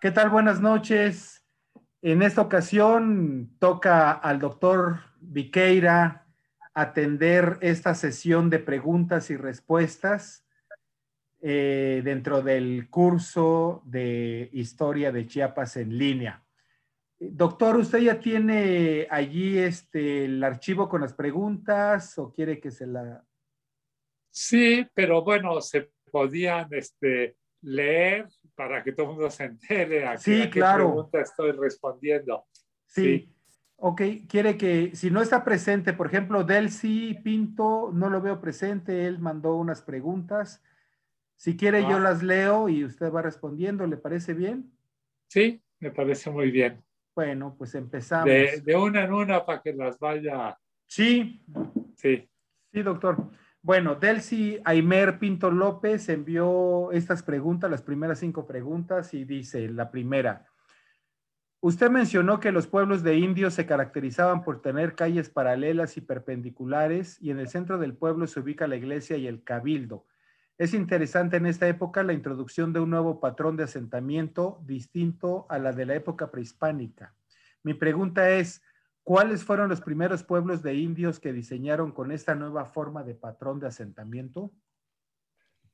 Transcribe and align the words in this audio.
¿Qué 0.00 0.12
tal? 0.12 0.30
Buenas 0.30 0.60
noches. 0.60 1.44
En 2.02 2.22
esta 2.22 2.40
ocasión 2.40 3.56
toca 3.58 4.12
al 4.12 4.38
doctor 4.38 5.00
Viqueira 5.20 6.24
atender 6.72 7.58
esta 7.62 7.96
sesión 7.96 8.48
de 8.48 8.60
preguntas 8.60 9.28
y 9.30 9.36
respuestas 9.36 10.46
eh, 11.40 12.00
dentro 12.04 12.42
del 12.42 12.88
curso 12.88 13.82
de 13.86 14.48
historia 14.52 15.10
de 15.10 15.26
Chiapas 15.26 15.76
en 15.78 15.98
línea. 15.98 16.44
Doctor, 17.18 17.76
¿usted 17.78 17.98
ya 17.98 18.20
tiene 18.20 19.08
allí 19.10 19.58
este, 19.58 20.26
el 20.26 20.44
archivo 20.44 20.88
con 20.88 21.00
las 21.00 21.12
preguntas 21.12 22.16
o 22.18 22.32
quiere 22.32 22.60
que 22.60 22.70
se 22.70 22.86
la... 22.86 23.24
Sí, 24.30 24.86
pero 24.94 25.24
bueno, 25.24 25.60
se 25.60 25.90
podían 26.12 26.68
este, 26.70 27.36
leer 27.62 28.28
para 28.58 28.82
que 28.82 28.90
todo 28.90 29.06
el 29.06 29.12
mundo 29.12 29.30
se 29.30 29.44
entere 29.44 30.04
a, 30.04 30.18
sí, 30.18 30.40
qué, 30.42 30.50
claro. 30.50 30.86
pregunta 30.86 31.20
estoy 31.20 31.52
respondiendo. 31.52 32.44
Sí. 32.86 33.02
sí. 33.02 33.34
Ok, 33.76 34.02
quiere 34.28 34.56
que, 34.56 34.90
si 34.96 35.12
no 35.12 35.22
está 35.22 35.44
presente, 35.44 35.92
por 35.92 36.08
ejemplo, 36.08 36.42
Delcy 36.42 37.14
Pinto, 37.22 37.92
no 37.94 38.10
lo 38.10 38.20
veo 38.20 38.40
presente, 38.40 39.06
él 39.06 39.20
mandó 39.20 39.54
unas 39.54 39.82
preguntas. 39.82 40.60
Si 41.36 41.56
quiere, 41.56 41.84
ah. 41.84 41.88
yo 41.88 42.00
las 42.00 42.24
leo 42.24 42.68
y 42.68 42.84
usted 42.84 43.12
va 43.12 43.22
respondiendo, 43.22 43.86
¿le 43.86 43.96
parece 43.96 44.34
bien? 44.34 44.72
Sí, 45.28 45.62
me 45.78 45.92
parece 45.92 46.28
muy 46.28 46.50
bien. 46.50 46.82
Bueno, 47.14 47.54
pues 47.56 47.76
empezamos. 47.76 48.26
De, 48.26 48.60
de 48.60 48.74
una 48.74 49.04
en 49.04 49.12
una 49.12 49.46
para 49.46 49.62
que 49.62 49.72
las 49.72 50.00
vaya. 50.00 50.58
Sí. 50.88 51.44
Sí. 51.94 52.28
Sí, 52.72 52.82
doctor. 52.82 53.30
Bueno, 53.60 53.96
Delcy 53.96 54.60
Aimer 54.64 55.18
Pinto 55.18 55.50
López 55.50 56.08
envió 56.08 56.92
estas 56.92 57.22
preguntas, 57.22 57.70
las 57.70 57.82
primeras 57.82 58.20
cinco 58.20 58.46
preguntas, 58.46 59.12
y 59.14 59.24
dice, 59.24 59.68
la 59.68 59.90
primera, 59.90 60.46
usted 61.60 61.90
mencionó 61.90 62.38
que 62.38 62.52
los 62.52 62.68
pueblos 62.68 63.02
de 63.02 63.16
indios 63.16 63.54
se 63.54 63.66
caracterizaban 63.66 64.44
por 64.44 64.62
tener 64.62 64.94
calles 64.94 65.28
paralelas 65.28 65.96
y 65.96 66.00
perpendiculares, 66.00 67.20
y 67.20 67.30
en 67.30 67.40
el 67.40 67.48
centro 67.48 67.78
del 67.78 67.94
pueblo 67.94 68.28
se 68.28 68.40
ubica 68.40 68.68
la 68.68 68.76
iglesia 68.76 69.16
y 69.16 69.26
el 69.26 69.42
cabildo. 69.42 70.06
Es 70.56 70.72
interesante 70.72 71.36
en 71.36 71.46
esta 71.46 71.68
época 71.68 72.04
la 72.04 72.12
introducción 72.12 72.72
de 72.72 72.80
un 72.80 72.90
nuevo 72.90 73.20
patrón 73.20 73.56
de 73.56 73.64
asentamiento 73.64 74.60
distinto 74.66 75.46
a 75.48 75.58
la 75.58 75.72
de 75.72 75.84
la 75.84 75.94
época 75.94 76.30
prehispánica. 76.30 77.14
Mi 77.64 77.74
pregunta 77.74 78.30
es, 78.30 78.62
¿Cuáles 79.08 79.42
fueron 79.42 79.70
los 79.70 79.80
primeros 79.80 80.22
pueblos 80.22 80.62
de 80.62 80.74
indios 80.74 81.18
que 81.18 81.32
diseñaron 81.32 81.92
con 81.92 82.12
esta 82.12 82.34
nueva 82.34 82.66
forma 82.66 83.02
de 83.04 83.14
patrón 83.14 83.58
de 83.58 83.66
asentamiento? 83.66 84.52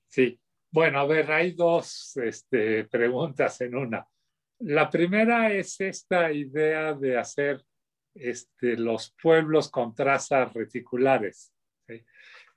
Sí, 0.06 0.40
bueno, 0.70 1.00
a 1.00 1.06
ver, 1.06 1.32
hay 1.32 1.50
dos 1.50 2.16
este, 2.16 2.84
preguntas 2.84 3.60
en 3.60 3.74
una. 3.74 4.06
La 4.60 4.88
primera 4.88 5.52
es 5.52 5.80
esta 5.80 6.30
idea 6.30 6.94
de 6.94 7.18
hacer 7.18 7.60
este, 8.14 8.76
los 8.76 9.12
pueblos 9.20 9.68
con 9.68 9.96
trazas 9.96 10.52
reticulares. 10.54 11.52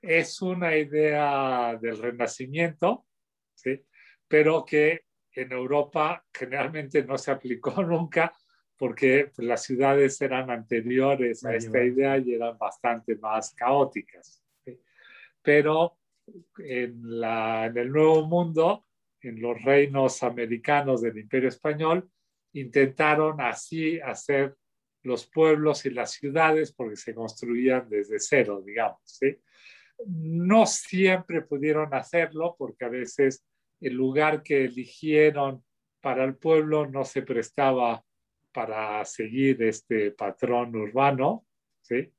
Es 0.00 0.40
una 0.40 0.76
idea 0.76 1.76
del 1.82 1.98
Renacimiento, 1.98 3.04
¿sí? 3.52 3.84
pero 4.28 4.64
que 4.64 5.06
en 5.32 5.50
Europa 5.50 6.24
generalmente 6.32 7.02
no 7.02 7.18
se 7.18 7.32
aplicó 7.32 7.82
nunca 7.82 8.32
porque 8.78 9.30
pues, 9.34 9.46
las 9.46 9.64
ciudades 9.64 10.20
eran 10.20 10.50
anteriores 10.50 11.44
a 11.44 11.54
esta 11.54 11.82
idea 11.82 12.16
y 12.16 12.34
eran 12.34 12.56
bastante 12.56 13.16
más 13.16 13.52
caóticas. 13.54 14.42
Pero 15.42 15.98
en, 16.58 17.20
la, 17.20 17.66
en 17.66 17.76
el 17.76 17.90
Nuevo 17.90 18.26
Mundo, 18.26 18.86
en 19.20 19.40
los 19.42 19.60
reinos 19.62 20.22
americanos 20.22 21.02
del 21.02 21.18
Imperio 21.18 21.48
Español, 21.48 22.08
intentaron 22.52 23.40
así 23.40 23.98
hacer 24.00 24.56
los 25.02 25.26
pueblos 25.26 25.84
y 25.84 25.90
las 25.90 26.12
ciudades 26.12 26.72
porque 26.72 26.96
se 26.96 27.14
construían 27.14 27.88
desde 27.88 28.20
cero, 28.20 28.62
digamos. 28.64 29.00
¿sí? 29.04 29.36
No 30.06 30.66
siempre 30.66 31.42
pudieron 31.42 31.92
hacerlo 31.94 32.54
porque 32.56 32.84
a 32.84 32.88
veces 32.88 33.44
el 33.80 33.94
lugar 33.94 34.42
que 34.42 34.64
eligieron 34.64 35.64
para 36.00 36.24
el 36.24 36.36
pueblo 36.36 36.86
no 36.86 37.04
se 37.04 37.22
prestaba 37.22 38.04
para 38.52 39.04
seguir 39.04 39.62
este 39.62 40.10
patrón 40.12 40.74
urbano, 40.74 41.46
¿sí? 41.80 42.12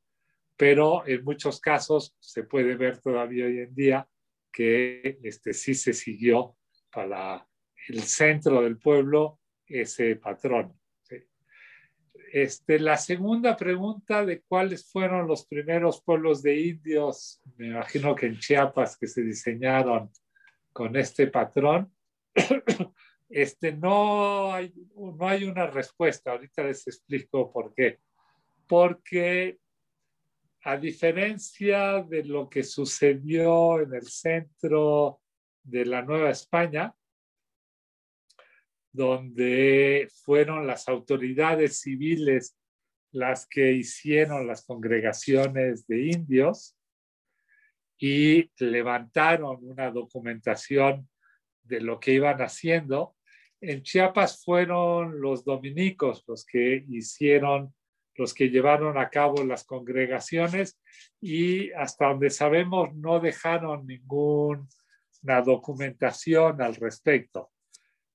pero 0.56 1.08
en 1.08 1.24
muchos 1.24 1.60
casos 1.62 2.16
se 2.20 2.44
puede 2.44 2.76
ver 2.76 3.00
todavía 3.00 3.46
hoy 3.46 3.60
en 3.60 3.74
día 3.74 4.08
que 4.52 5.20
este, 5.24 5.54
sí 5.54 5.74
se 5.74 5.94
siguió 5.94 6.58
para 6.92 7.48
el 7.88 8.02
centro 8.02 8.62
del 8.62 8.78
pueblo 8.78 9.40
ese 9.66 10.16
patrón. 10.18 10.74
¿sí? 11.02 11.16
Este, 12.34 12.80
la 12.80 12.98
segunda 12.98 13.56
pregunta 13.56 14.26
de 14.26 14.42
cuáles 14.42 14.92
fueron 14.92 15.28
los 15.28 15.46
primeros 15.48 16.04
pueblos 16.04 16.42
de 16.42 16.60
indios, 16.60 17.42
me 17.56 17.68
imagino 17.68 18.14
que 18.16 18.26
en 18.26 18.38
Chiapas 18.38 18.98
que 18.98 19.08
se 19.08 19.22
diseñaron 19.22 20.12
con 20.74 20.96
este 20.96 21.28
patrón, 21.28 21.94
este, 23.30 23.72
no, 23.72 24.52
hay, 24.52 24.74
no 24.96 25.28
hay 25.28 25.46
una 25.46 25.68
respuesta. 25.68 26.32
Ahorita 26.32 26.64
les 26.64 26.88
explico 26.88 27.52
por 27.52 27.74
qué. 27.74 28.00
Porque 28.68 29.60
a 30.64 30.78
diferencia 30.78 32.04
de 32.04 32.26
lo 32.26 32.50
que 32.50 32.64
sucedió 32.64 33.80
en 33.80 33.94
el 33.94 34.08
centro 34.08 35.22
de 35.64 35.86
la 35.86 36.02
Nueva 36.02 36.32
España, 36.32 36.94
donde 38.92 40.10
fueron 40.24 40.66
las 40.66 40.90
autoridades 40.90 41.80
civiles 41.80 42.58
las 43.12 43.48
que 43.48 43.72
hicieron 43.74 44.48
las 44.48 44.66
congregaciones 44.66 45.88
de 45.88 46.08
indios 46.08 46.76
y 47.98 48.52
levantaron 48.58 49.58
una 49.62 49.92
documentación 49.92 51.10
de 51.64 51.82
lo 51.82 52.00
que 52.00 52.14
iban 52.14 52.42
haciendo, 52.42 53.16
en 53.62 53.84
Chiapas 53.84 54.44
fueron 54.44 55.20
los 55.20 55.44
dominicos 55.44 56.24
los 56.28 56.46
que 56.46 56.86
hicieron, 56.90 57.74
los 58.16 58.34
que 58.34 58.50
llevaron 58.50 58.98
a 58.98 59.10
cabo 59.10 59.44
las 59.44 59.64
congregaciones 59.64 60.80
y 61.22 61.72
hasta 61.72 62.08
donde 62.08 62.30
sabemos 62.30 62.94
no 62.96 63.20
dejaron 63.20 63.86
ninguna 63.86 64.68
documentación 65.44 66.62
al 66.62 66.76
respecto. 66.76 67.52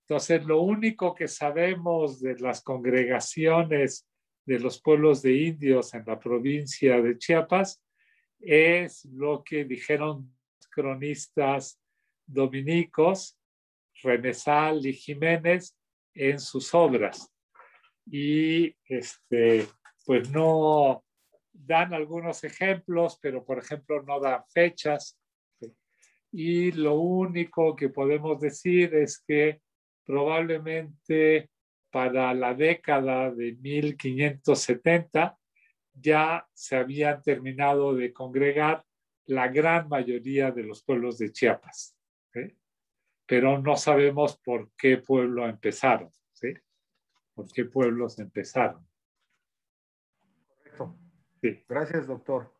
Entonces, 0.06 0.44
lo 0.44 0.60
único 0.60 1.15
que 1.15 1.28
sabemos 1.28 2.21
de 2.21 2.38
las 2.38 2.62
congregaciones 2.62 4.06
de 4.44 4.59
los 4.59 4.81
pueblos 4.81 5.22
de 5.22 5.32
indios 5.32 5.94
en 5.94 6.05
la 6.06 6.19
provincia 6.19 7.00
de 7.00 7.16
Chiapas 7.16 7.82
es 8.41 9.06
lo 9.06 9.43
que 9.43 9.65
dijeron 9.65 10.31
cronistas 10.71 11.81
dominicos 12.26 13.38
Remesal 14.04 14.87
y 14.87 14.92
Jiménez 14.92 15.76
en 16.15 16.38
sus 16.38 16.72
obras. 16.75 17.32
Y 18.06 18.76
este, 18.87 19.66
pues 20.04 20.31
no 20.31 21.04
dan 21.53 21.94
algunos 21.94 22.44
ejemplos, 22.44 23.19
pero 23.20 23.44
por 23.44 23.59
ejemplo 23.59 24.03
no 24.03 24.20
dan 24.20 24.43
fechas. 24.53 25.19
Y 26.31 26.72
lo 26.72 26.94
único 26.97 27.75
que 27.75 27.88
podemos 27.88 28.41
decir 28.41 28.94
es 28.94 29.22
que 29.26 29.60
probablemente 30.04 31.50
para 31.91 32.34
la 32.34 32.54
década 32.54 33.31
de 33.31 33.53
1570 33.53 35.38
ya 35.93 36.46
se 36.52 36.76
habían 36.76 37.23
terminado 37.23 37.94
de 37.94 38.12
congregar 38.12 38.84
la 39.26 39.49
gran 39.49 39.88
mayoría 39.88 40.50
de 40.50 40.64
los 40.64 40.82
pueblos 40.82 41.19
de 41.19 41.32
Chiapas 41.32 41.94
pero 43.34 43.58
no 43.58 43.76
sabemos 43.76 44.36
por 44.44 44.70
qué 44.78 44.98
pueblo 44.98 45.48
empezaron, 45.48 46.08
¿sí? 46.34 46.54
¿Por 47.34 47.52
qué 47.52 47.64
pueblos 47.64 48.20
empezaron? 48.20 48.86
Correcto. 50.46 50.96
Sí. 51.42 51.64
Gracias, 51.69 52.06
doctor. 52.06 52.54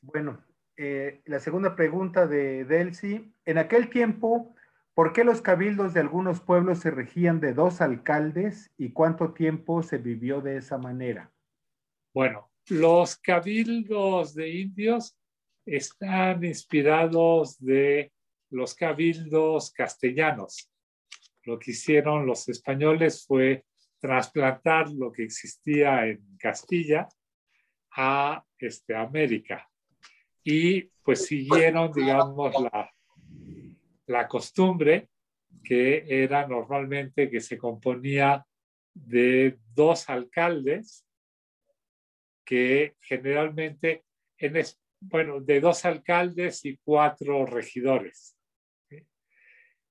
Bueno, 0.00 0.42
eh, 0.78 1.20
la 1.26 1.38
segunda 1.38 1.76
pregunta 1.76 2.26
de 2.26 2.64
Delcy. 2.64 3.30
En 3.44 3.58
aquel 3.58 3.90
tiempo, 3.90 4.54
¿por 4.94 5.12
qué 5.12 5.22
los 5.22 5.42
cabildos 5.42 5.92
de 5.92 6.00
algunos 6.00 6.40
pueblos 6.40 6.78
se 6.78 6.90
regían 6.90 7.40
de 7.40 7.52
dos 7.52 7.82
alcaldes 7.82 8.72
y 8.78 8.94
cuánto 8.94 9.34
tiempo 9.34 9.82
se 9.82 9.98
vivió 9.98 10.40
de 10.40 10.56
esa 10.56 10.78
manera? 10.78 11.30
Bueno, 12.14 12.50
los 12.70 13.16
cabildos 13.16 14.34
de 14.34 14.48
indios 14.48 15.14
están 15.66 16.42
inspirados 16.42 17.58
de 17.58 18.13
los 18.54 18.74
cabildos 18.74 19.72
castellanos. 19.72 20.70
Lo 21.42 21.58
que 21.58 21.72
hicieron 21.72 22.24
los 22.24 22.48
españoles 22.48 23.24
fue 23.26 23.64
trasplantar 23.98 24.90
lo 24.90 25.10
que 25.10 25.24
existía 25.24 26.06
en 26.06 26.36
Castilla 26.38 27.08
a 27.96 28.44
este, 28.58 28.94
América. 28.94 29.68
Y 30.42 30.82
pues 31.02 31.26
siguieron, 31.26 31.92
digamos, 31.92 32.54
la, 32.60 32.90
la 34.06 34.28
costumbre 34.28 35.08
que 35.62 36.04
era 36.08 36.46
normalmente 36.46 37.30
que 37.30 37.40
se 37.40 37.58
componía 37.58 38.46
de 38.92 39.58
dos 39.74 40.08
alcaldes 40.08 41.04
que 42.44 42.94
generalmente, 43.00 44.04
en, 44.38 44.62
bueno, 45.00 45.40
de 45.40 45.60
dos 45.60 45.84
alcaldes 45.84 46.64
y 46.64 46.76
cuatro 46.76 47.46
regidores. 47.46 48.33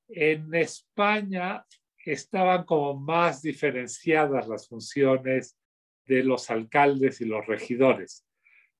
En 0.07 0.53
España 0.53 1.65
estaban 2.05 2.65
como 2.65 2.95
más 2.95 3.41
diferenciadas 3.41 4.47
las 4.47 4.67
funciones 4.67 5.57
de 6.05 6.23
los 6.23 6.49
alcaldes 6.49 7.21
y 7.21 7.25
los 7.25 7.45
regidores. 7.45 8.25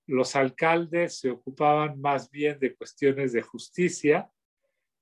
Los 0.05 0.35
alcaldes 0.35 1.19
se 1.19 1.31
ocupaban 1.31 1.99
más 2.01 2.29
bien 2.29 2.59
de 2.59 2.75
cuestiones 2.75 3.31
de 3.31 3.41
justicia 3.41 4.29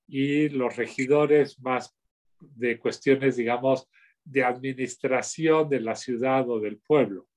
y 0.07 0.49
los 0.49 0.75
regidores 0.75 1.59
más 1.59 1.95
de 2.39 2.77
cuestiones, 2.77 3.35
digamos, 3.35 3.89
de 4.23 4.43
administración 4.43 5.69
de 5.69 5.79
la 5.79 5.95
ciudad 5.95 6.47
o 6.49 6.59
del 6.59 6.77
pueblo. 6.77 7.27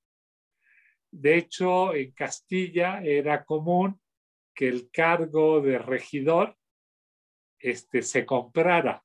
De 1.09 1.37
hecho, 1.37 1.95
en 1.95 2.11
Castilla 2.11 3.01
era 3.01 3.43
común 3.43 3.99
que 4.53 4.67
el 4.67 4.89
cargo 4.91 5.61
de 5.61 5.79
regidor 5.79 6.55
este, 7.59 8.01
se 8.01 8.25
comprara 8.25 9.03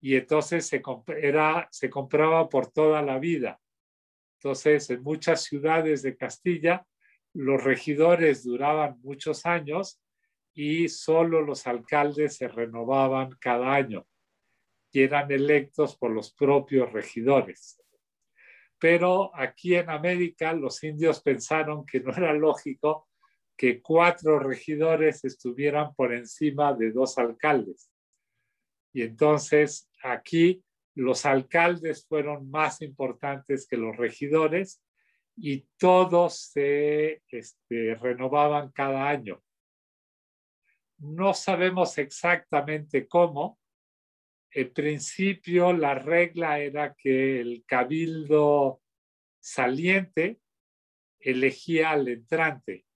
y 0.00 0.16
entonces 0.16 0.66
se, 0.66 0.82
era, 1.20 1.68
se 1.70 1.90
compraba 1.90 2.48
por 2.48 2.70
toda 2.70 3.02
la 3.02 3.18
vida. 3.18 3.60
Entonces, 4.38 4.88
en 4.88 5.02
muchas 5.02 5.44
ciudades 5.44 6.02
de 6.02 6.16
Castilla, 6.16 6.86
los 7.34 7.62
regidores 7.62 8.42
duraban 8.44 8.98
muchos 9.02 9.44
años 9.44 10.00
y 10.54 10.88
solo 10.88 11.42
los 11.42 11.66
alcaldes 11.66 12.36
se 12.36 12.48
renovaban 12.48 13.36
cada 13.40 13.72
año 13.74 14.06
y 14.90 15.02
eran 15.02 15.30
electos 15.30 15.96
por 15.96 16.10
los 16.10 16.32
propios 16.32 16.92
regidores. 16.92 17.80
Pero 18.78 19.30
aquí 19.36 19.76
en 19.76 19.90
América 19.90 20.52
los 20.54 20.82
indios 20.82 21.22
pensaron 21.22 21.84
que 21.84 22.00
no 22.00 22.12
era 22.12 22.32
lógico 22.32 23.09
que 23.60 23.82
cuatro 23.82 24.38
regidores 24.38 25.22
estuvieran 25.22 25.94
por 25.94 26.14
encima 26.14 26.72
de 26.72 26.92
dos 26.92 27.18
alcaldes. 27.18 27.92
Y 28.94 29.02
entonces 29.02 29.90
aquí 30.02 30.64
los 30.94 31.26
alcaldes 31.26 32.06
fueron 32.06 32.48
más 32.50 32.80
importantes 32.80 33.66
que 33.68 33.76
los 33.76 33.94
regidores 33.98 34.82
y 35.36 35.66
todos 35.76 36.38
se 36.38 37.22
este, 37.28 37.96
renovaban 37.96 38.72
cada 38.72 39.06
año. 39.06 39.42
No 40.96 41.34
sabemos 41.34 41.98
exactamente 41.98 43.06
cómo. 43.06 43.58
En 44.52 44.72
principio, 44.72 45.74
la 45.74 45.96
regla 45.96 46.60
era 46.60 46.94
que 46.94 47.42
el 47.42 47.62
cabildo 47.66 48.80
saliente 49.38 50.40
elegía 51.20 51.90
al 51.90 52.08
entrante. 52.08 52.86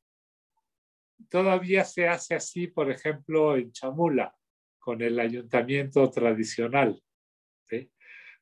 Todavía 1.28 1.84
se 1.84 2.08
hace 2.08 2.34
así, 2.34 2.66
por 2.66 2.90
ejemplo, 2.90 3.56
en 3.56 3.72
Chamula, 3.72 4.34
con 4.78 5.02
el 5.02 5.18
ayuntamiento 5.18 6.10
tradicional. 6.10 7.00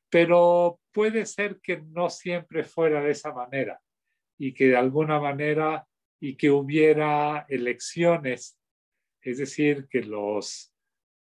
Pero 0.09 0.79
puede 0.91 1.25
ser 1.25 1.59
que 1.59 1.81
no 1.81 2.09
siempre 2.09 2.63
fuera 2.63 3.01
de 3.01 3.11
esa 3.11 3.33
manera 3.33 3.81
y 4.37 4.53
que 4.53 4.67
de 4.67 4.75
alguna 4.75 5.19
manera 5.19 5.87
y 6.19 6.35
que 6.35 6.51
hubiera 6.51 7.47
elecciones 7.49 8.59
es 9.23 9.37
decir, 9.37 9.87
que 9.89 10.01
los, 10.01 10.73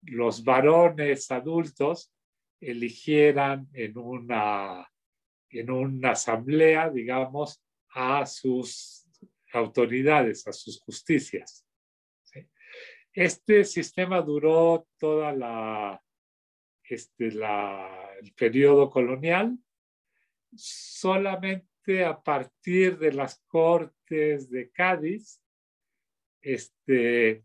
los 0.02 0.42
varones 0.42 1.30
adultos 1.30 2.12
eligieran 2.60 3.68
en 3.72 3.96
una, 3.96 4.88
en 5.48 5.70
una 5.70 6.10
asamblea, 6.10 6.90
digamos, 6.90 7.62
a 7.94 8.26
sus 8.26 9.01
autoridades, 9.52 10.46
a 10.46 10.52
sus 10.52 10.80
justicias. 10.80 11.66
Este 13.14 13.64
sistema 13.64 14.22
duró 14.22 14.88
toda 14.98 15.32
la, 15.32 16.02
este, 16.82 17.30
la, 17.32 18.10
el 18.20 18.32
periodo 18.32 18.88
colonial, 18.88 19.58
solamente 20.54 22.04
a 22.04 22.22
partir 22.22 22.98
de 22.98 23.12
las 23.12 23.42
cortes 23.46 24.48
de 24.48 24.70
Cádiz, 24.70 25.42
este, 26.40 27.44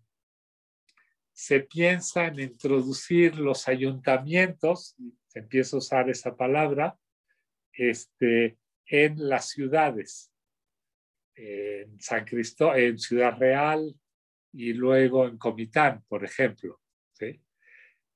se 1.33 1.59
piensa 1.61 2.27
en 2.27 2.39
introducir 2.39 3.37
los 3.37 3.67
ayuntamientos, 3.67 4.95
se 5.27 5.39
empieza 5.39 5.75
a 5.75 5.79
usar 5.79 6.09
esa 6.09 6.35
palabra, 6.35 6.97
este, 7.73 8.57
en 8.85 9.29
las 9.29 9.49
ciudades, 9.49 10.31
en 11.37 11.99
San 11.99 12.25
Cristóbal, 12.25 12.79
en 12.79 12.99
Ciudad 12.99 13.37
Real 13.37 13.93
y 14.51 14.73
luego 14.73 15.27
en 15.27 15.37
Comitán, 15.37 16.03
por 16.07 16.25
ejemplo. 16.25 16.79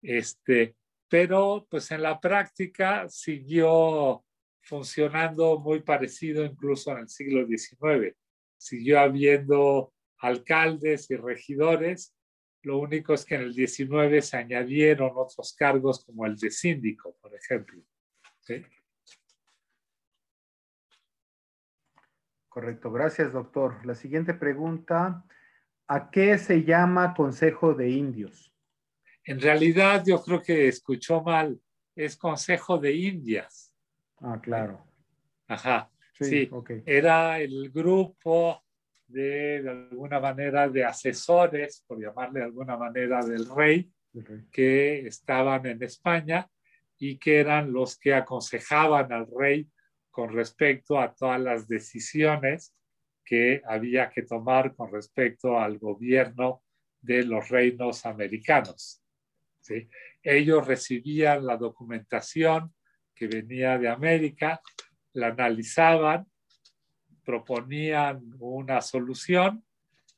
Este, 0.02 0.76
pero 1.08 1.68
pues 1.70 1.92
en 1.92 2.02
la 2.02 2.20
práctica 2.20 3.08
siguió 3.08 4.26
funcionando 4.62 5.60
muy 5.60 5.82
parecido 5.82 6.44
incluso 6.44 6.92
en 6.92 7.00
el 7.00 7.10
siglo 7.10 7.46
XIX. 7.46 8.16
Siguió 8.58 9.00
habiendo 9.00 9.94
alcaldes 10.18 11.10
y 11.12 11.16
regidores 11.16 12.16
lo 12.64 12.78
único 12.78 13.14
es 13.14 13.26
que 13.26 13.36
en 13.36 13.42
el 13.42 13.56
19 13.56 14.22
se 14.22 14.38
añadieron 14.38 15.12
otros 15.16 15.54
cargos 15.58 16.06
como 16.06 16.26
el 16.26 16.38
de 16.38 16.52
síndico, 16.52 17.18
por 17.20 17.34
ejemplo. 17.34 17.82
Correcto, 22.51 22.92
gracias 22.92 23.31
doctor. 23.31 23.77
La 23.86 23.95
siguiente 23.95 24.33
pregunta, 24.33 25.24
¿a 25.88 26.12
qué 26.12 26.38
se 26.38 26.65
llama 26.65 27.13
Consejo 27.13 27.74
de 27.74 27.89
Indios? 27.92 28.53
En 29.24 29.39
realidad 29.39 30.03
yo 30.06 30.21
creo 30.21 30.42
que 30.42 30.68
escuchó 30.68 31.21
mal, 31.21 31.57
es 31.95 32.18
Consejo 32.18 32.77
de 32.77 32.94
Indias. 32.94 33.74
Ah, 34.18 34.38
claro. 34.44 34.83
Ajá, 35.48 35.89
sí, 36.19 36.51
era 36.86 37.39
el 37.39 37.71
grupo 37.71 38.62
de, 39.07 39.63
alguna 39.89 40.20
manera 40.20 40.67
de 40.67 40.84
asesores, 40.84 41.86
por 41.88 42.01
llamarle 42.01 42.41
de 42.41 42.46
alguna 42.48 42.75
manera, 42.75 43.24
del 43.24 43.48
rey, 43.48 43.89
que 44.51 45.08
estaban 45.08 45.65
en 45.67 45.81
España 45.84 46.50
y 46.98 47.17
que 47.17 47.39
eran 47.39 47.72
los 47.72 47.98
que 47.98 48.13
aconsejaban 48.13 49.10
al 49.13 49.25
rey 49.39 49.70
con 50.12 50.32
respecto 50.34 51.00
a 51.00 51.13
todas 51.13 51.39
las 51.39 51.68
decisiones 51.68 52.75
que 53.24 53.62
había 53.65 54.10
que 54.10 54.24
tomar 54.24 54.75
con 54.75 54.91
respecto 54.91 55.58
al 55.58 55.80
gobierno 55.80 56.63
de 57.01 57.24
los 57.24 57.50
reinos 57.50 58.06
americanos. 58.06 59.01
¿sí? 59.62 59.88
Ellos 60.22 60.68
recibían 60.68 61.46
la 61.46 61.58
documentación 61.58 62.74
que 63.15 63.27
venía 63.27 63.77
de 63.77 63.88
América, 63.88 64.62
la 65.13 65.27
analizaban 65.27 66.27
proponían 67.24 68.36
una 68.39 68.82
solución 68.82 69.63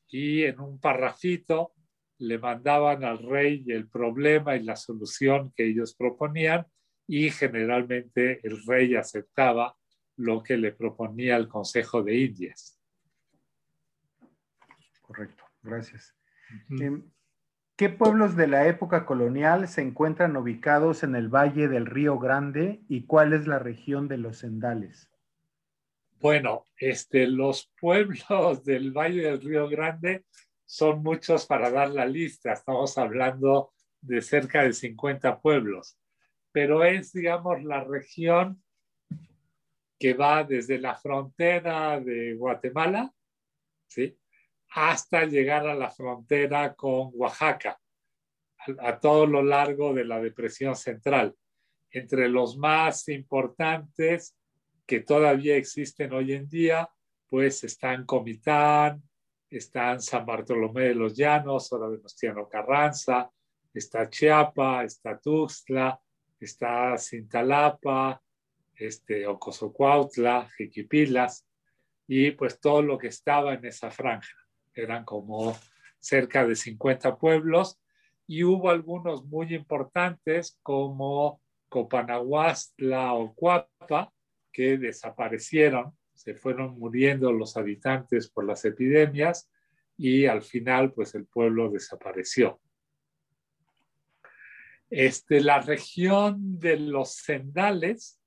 y 0.08 0.44
en 0.44 0.60
un 0.60 0.80
parrafito 0.80 1.72
le 2.18 2.38
mandaban 2.38 3.04
al 3.04 3.18
rey 3.18 3.64
el 3.68 3.88
problema 3.88 4.56
y 4.56 4.62
la 4.62 4.76
solución 4.76 5.52
que 5.56 5.66
ellos 5.66 5.94
proponían 5.94 6.66
y 7.06 7.30
generalmente 7.30 8.40
el 8.46 8.64
rey 8.66 8.94
aceptaba 8.94 9.76
lo 10.16 10.42
que 10.42 10.56
le 10.56 10.72
proponía 10.72 11.36
el 11.36 11.48
Consejo 11.48 12.02
de 12.02 12.16
Indias. 12.16 12.80
Correcto, 15.02 15.44
gracias. 15.62 16.14
Em, 16.70 17.10
¿Qué 17.76 17.88
pueblos 17.88 18.36
de 18.36 18.46
la 18.46 18.68
época 18.68 19.04
colonial 19.04 19.66
se 19.66 19.82
encuentran 19.82 20.36
ubicados 20.36 21.02
en 21.02 21.16
el 21.16 21.28
Valle 21.28 21.66
del 21.68 21.86
Río 21.86 22.18
Grande 22.18 22.82
y 22.88 23.04
cuál 23.04 23.32
es 23.32 23.48
la 23.48 23.58
región 23.58 24.06
de 24.06 24.16
los 24.16 24.38
Sendales? 24.38 25.10
Bueno, 26.20 26.64
este, 26.78 27.26
los 27.26 27.72
pueblos 27.80 28.24
del 28.64 28.92
Valle 28.92 29.22
del 29.22 29.40
Río 29.42 29.68
Grande 29.68 30.24
son 30.64 31.02
muchos 31.02 31.46
para 31.46 31.70
dar 31.70 31.90
la 31.90 32.06
lista. 32.06 32.52
Estamos 32.52 32.96
hablando 32.96 33.72
de 34.00 34.22
cerca 34.22 34.62
de 34.62 34.72
50 34.72 35.40
pueblos, 35.40 35.98
pero 36.52 36.84
es, 36.84 37.12
digamos, 37.12 37.62
la 37.62 37.84
región 37.84 38.63
que 40.04 40.12
va 40.12 40.44
desde 40.44 40.78
la 40.78 40.94
frontera 40.94 41.98
de 41.98 42.34
Guatemala 42.34 43.10
¿sí? 43.86 44.14
hasta 44.72 45.24
llegar 45.24 45.66
a 45.66 45.74
la 45.74 45.90
frontera 45.90 46.74
con 46.74 47.10
Oaxaca, 47.14 47.80
a, 48.58 48.88
a 48.88 49.00
todo 49.00 49.26
lo 49.26 49.42
largo 49.42 49.94
de 49.94 50.04
la 50.04 50.20
depresión 50.20 50.76
central. 50.76 51.34
Entre 51.90 52.28
los 52.28 52.58
más 52.58 53.08
importantes 53.08 54.36
que 54.84 55.00
todavía 55.00 55.56
existen 55.56 56.12
hoy 56.12 56.34
en 56.34 56.50
día, 56.50 56.86
pues 57.26 57.64
están 57.64 58.04
Comitán, 58.04 59.02
están 59.48 60.02
San 60.02 60.26
Bartolomé 60.26 60.88
de 60.88 60.96
los 60.96 61.16
Llanos, 61.16 61.72
ahora 61.72 61.88
Venustiano 61.88 62.46
Carranza, 62.46 63.30
está 63.72 64.10
Chiapa, 64.10 64.84
está 64.84 65.18
Tuxtla, 65.18 65.98
está 66.38 66.98
Cintalapa, 66.98 68.20
este, 68.76 69.26
Ocosocuautla, 69.26 70.48
Jiquipilas, 70.56 71.46
y 72.06 72.32
pues 72.32 72.60
todo 72.60 72.82
lo 72.82 72.98
que 72.98 73.08
estaba 73.08 73.54
en 73.54 73.64
esa 73.64 73.90
franja. 73.90 74.34
Eran 74.74 75.04
como 75.04 75.56
cerca 76.00 76.46
de 76.46 76.54
50 76.54 77.16
pueblos 77.16 77.80
y 78.26 78.44
hubo 78.44 78.70
algunos 78.70 79.24
muy 79.24 79.54
importantes 79.54 80.58
como 80.62 81.40
Copanahuastla 81.68 83.14
o 83.14 83.34
Cuapa 83.34 84.12
que 84.52 84.78
desaparecieron, 84.78 85.96
se 86.12 86.34
fueron 86.34 86.78
muriendo 86.78 87.32
los 87.32 87.56
habitantes 87.56 88.28
por 88.28 88.44
las 88.44 88.64
epidemias 88.64 89.50
y 89.96 90.26
al 90.26 90.42
final 90.42 90.92
pues 90.92 91.14
el 91.14 91.26
pueblo 91.26 91.70
desapareció. 91.70 92.60
Este, 94.90 95.40
la 95.40 95.60
región 95.60 96.58
de 96.58 96.78
los 96.78 97.14
sendales 97.14 98.20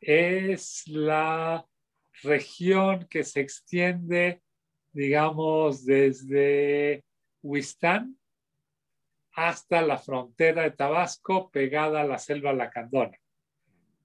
es 0.00 0.86
la 0.86 1.66
región 2.22 3.06
que 3.08 3.24
se 3.24 3.40
extiende, 3.40 4.42
digamos, 4.92 5.84
desde 5.84 7.04
Huistán 7.42 8.18
hasta 9.32 9.82
la 9.82 9.98
frontera 9.98 10.62
de 10.62 10.70
Tabasco, 10.70 11.50
pegada 11.50 12.02
a 12.02 12.06
la 12.06 12.18
selva 12.18 12.52
lacandona. 12.52 13.18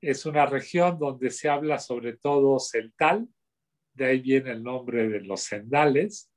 Es 0.01 0.25
una 0.25 0.45
región 0.45 0.97
donde 0.97 1.29
se 1.29 1.49
habla 1.49 1.77
sobre 1.77 2.17
todo 2.17 2.59
celtal, 2.59 3.27
de 3.93 4.05
ahí 4.05 4.19
viene 4.21 4.51
el 4.51 4.63
nombre 4.63 5.07
de 5.07 5.21
los 5.21 5.41
sendales, 5.41 6.31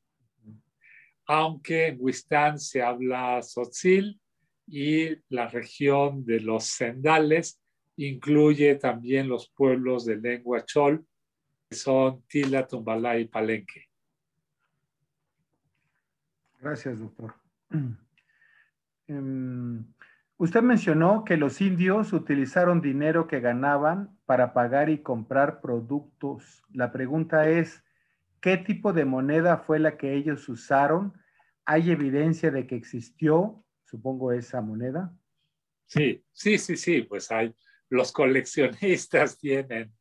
aunque 1.27 1.87
en 1.87 1.97
Huistán 2.01 2.59
se 2.59 2.83
habla 2.83 3.41
tzotzil 3.41 4.21
y 4.67 5.17
la 5.29 5.49
región 5.49 6.25
de 6.25 6.41
los 6.41 6.65
sendales 6.65 7.62
incluye 7.97 8.75
también 8.77 9.29
los 9.29 9.49
pueblos 9.51 10.05
de 10.05 10.17
lengua 10.17 10.65
chol, 10.65 11.07
que 11.69 11.77
son 11.77 12.23
Tila, 12.27 12.67
Tumbalá 12.67 13.19
y 13.19 13.27
Palenque. 13.27 13.89
Gracias, 16.61 17.01
doctor. 17.01 17.35
Em, 19.09 19.85
usted 20.37 20.63
mencionó 20.63 21.25
que 21.25 21.37
los 21.37 21.61
indios 21.61 22.13
utilizaron 22.13 22.81
dinero 22.81 23.27
que 23.27 23.41
ganaban 23.41 24.17
para 24.27 24.55
pagar 24.55 24.89
y 24.91 25.03
comprar 25.03 25.61
productos. 25.61 26.63
La 26.73 26.93
pregunta 26.93 27.49
es, 27.49 27.83
¿qué 28.41 28.57
tipo 28.57 28.93
de 28.93 29.05
moneda 29.05 29.59
fue 29.59 29.81
la 29.81 29.97
que 29.99 30.15
ellos 30.15 30.49
usaron? 30.49 31.13
¿Hay 31.65 31.91
evidencia 31.91 32.53
de 32.53 32.67
que 32.67 32.77
existió, 32.77 33.65
supongo, 33.85 34.33
esa 34.33 34.61
moneda? 34.61 35.13
Sí, 35.87 36.25
sí, 36.33 36.57
sí, 36.59 36.77
sí, 36.77 37.03
pues 37.03 37.31
hay. 37.33 37.55
Los 37.93 38.11
coleccionistas 38.11 39.39
tienen 39.39 39.93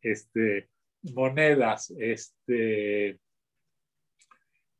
este, 0.00 0.70
monedas, 1.02 1.92
este, 1.98 3.18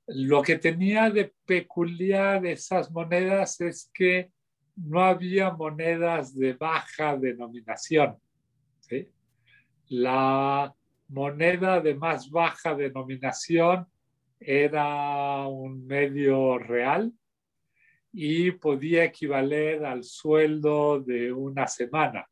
lo 0.07 0.41
que 0.41 0.57
tenía 0.57 1.11
de 1.11 1.35
peculiar 1.45 2.47
esas 2.47 2.93
monedas 2.93 3.61
es 3.61 3.91
que 3.93 4.31
no 4.77 5.03
había 5.03 5.51
monedas 5.51 6.33
de 6.39 6.53
baja 6.53 7.17
denominación. 7.17 8.17
La 9.89 10.73
moneda 11.09 11.81
de 11.81 11.97
más 11.97 12.31
baja 12.31 12.77
denominación 12.77 13.85
era 14.39 15.45
un 15.49 15.85
medio 15.89 16.57
real 16.57 17.13
y 18.13 18.53
podía 18.53 19.03
equivaler 19.03 19.85
al 19.85 20.05
sueldo 20.05 21.01
de 21.01 21.33
una 21.33 21.67
semana 21.67 22.30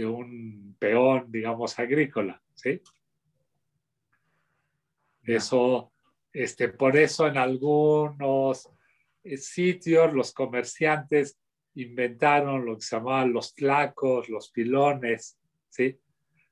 de 0.00 0.06
un 0.06 0.76
peón, 0.78 1.26
digamos, 1.28 1.78
agrícola. 1.78 2.40
¿sí? 2.54 2.80
Eso 5.24 5.92
este, 6.32 6.68
por 6.68 6.96
eso 6.96 7.26
en 7.26 7.36
algunos 7.38 8.68
eh, 9.24 9.36
sitios 9.36 10.12
los 10.12 10.32
comerciantes 10.32 11.38
inventaron 11.74 12.64
lo 12.64 12.76
que 12.76 12.82
se 12.82 12.96
llamaban 12.96 13.32
los 13.32 13.54
tlacos, 13.54 14.28
los 14.28 14.50
pilones, 14.50 15.38
¿sí? 15.68 15.98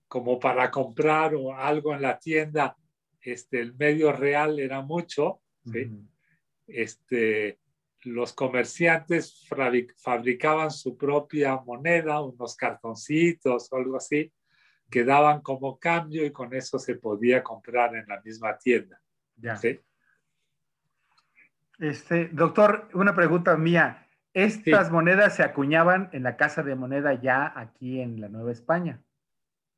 Como 0.07 0.38
para 0.38 0.71
comprar 0.71 1.35
algo 1.57 1.95
en 1.95 2.02
la 2.02 2.19
tienda, 2.19 2.76
este, 3.21 3.61
el 3.61 3.75
medio 3.75 4.12
real 4.12 4.59
era 4.59 4.81
mucho, 4.81 5.40
¿sí? 5.71 5.90
este, 6.67 7.59
los 8.02 8.33
comerciantes 8.33 9.47
fabricaban 9.97 10.71
su 10.71 10.97
propia 10.97 11.57
moneda, 11.57 12.21
unos 12.21 12.57
cartoncitos 12.57 13.73
o 13.73 13.76
algo 13.76 13.97
así, 13.97 14.33
que 14.90 15.05
daban 15.05 15.40
como 15.43 15.78
cambio 15.78 16.25
y 16.25 16.31
con 16.31 16.55
eso 16.55 16.78
se 16.78 16.95
podía 16.95 17.43
comprar 17.43 17.95
en 17.97 18.07
la 18.07 18.21
misma 18.21 18.57
tienda. 18.57 19.00
Ya. 19.37 19.61
Este, 21.78 22.28
doctor, 22.28 22.88
una 22.95 23.14
pregunta 23.14 23.57
mía. 23.57 24.05
¿Estas 24.35 24.90
monedas 24.90 25.37
se 25.37 25.43
acuñaban 25.43 26.11
en 26.12 26.23
la 26.23 26.37
casa 26.37 26.62
de 26.62 26.76
moneda 26.76 27.21
ya 27.21 27.52
aquí 27.57 28.00
en 28.00 28.21
la 28.21 28.28
Nueva 28.28 28.52
España? 28.52 29.02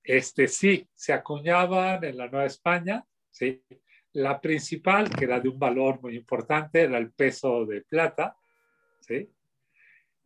Este, 0.02 0.48
sí, 0.48 0.88
se 0.94 1.12
acuñaban 1.12 2.02
en 2.04 2.16
la 2.16 2.28
Nueva 2.28 2.46
España, 2.46 3.04
sí. 3.30 3.64
La 4.12 4.40
principal, 4.40 5.08
que 5.08 5.24
era 5.24 5.40
de 5.40 5.48
un 5.48 5.58
valor 5.58 6.00
muy 6.02 6.16
importante, 6.16 6.82
era 6.82 6.98
el 6.98 7.12
peso 7.12 7.64
de 7.64 7.82
plata. 7.82 8.36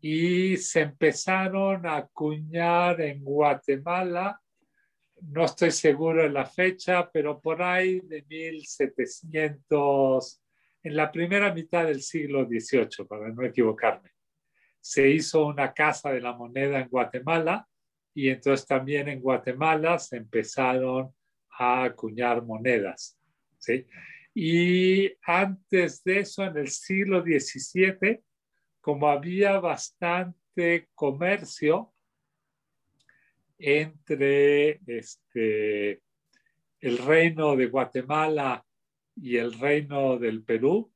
Y 0.00 0.56
se 0.58 0.82
empezaron 0.82 1.86
a 1.86 1.96
acuñar 1.96 3.00
en 3.00 3.22
Guatemala 3.22 4.38
no 5.30 5.44
estoy 5.44 5.70
seguro 5.70 6.22
de 6.22 6.30
la 6.30 6.46
fecha, 6.46 7.10
pero 7.10 7.40
por 7.40 7.62
ahí 7.62 8.00
de 8.00 8.24
1700, 8.28 10.42
en 10.82 10.96
la 10.96 11.10
primera 11.10 11.54
mitad 11.54 11.86
del 11.86 12.02
siglo 12.02 12.44
XVIII, 12.44 13.06
para 13.08 13.30
no 13.30 13.42
equivocarme, 13.44 14.10
se 14.80 15.08
hizo 15.08 15.46
una 15.46 15.72
casa 15.72 16.12
de 16.12 16.20
la 16.20 16.34
moneda 16.34 16.80
en 16.80 16.88
Guatemala 16.88 17.66
y 18.12 18.28
entonces 18.28 18.66
también 18.66 19.08
en 19.08 19.20
Guatemala 19.20 19.98
se 19.98 20.16
empezaron 20.16 21.14
a 21.58 21.84
acuñar 21.84 22.42
monedas. 22.42 23.18
Y 24.35 25.12
antes 25.23 26.02
de 26.04 26.21
eso, 26.21 26.44
en 26.44 26.56
el 26.56 26.68
siglo 26.68 27.23
XVII, 27.23 28.21
como 28.80 29.09
había 29.09 29.61
bastante 29.61 30.88
comercio, 30.94 31.92
entre 33.59 34.80
este, 34.87 36.02
el 36.80 36.99
reino 36.99 37.56
de 37.56 37.66
Guatemala 37.66 38.64
y 39.16 39.37
el 39.37 39.59
reino 39.59 40.18
del 40.18 40.42
Perú, 40.42 40.92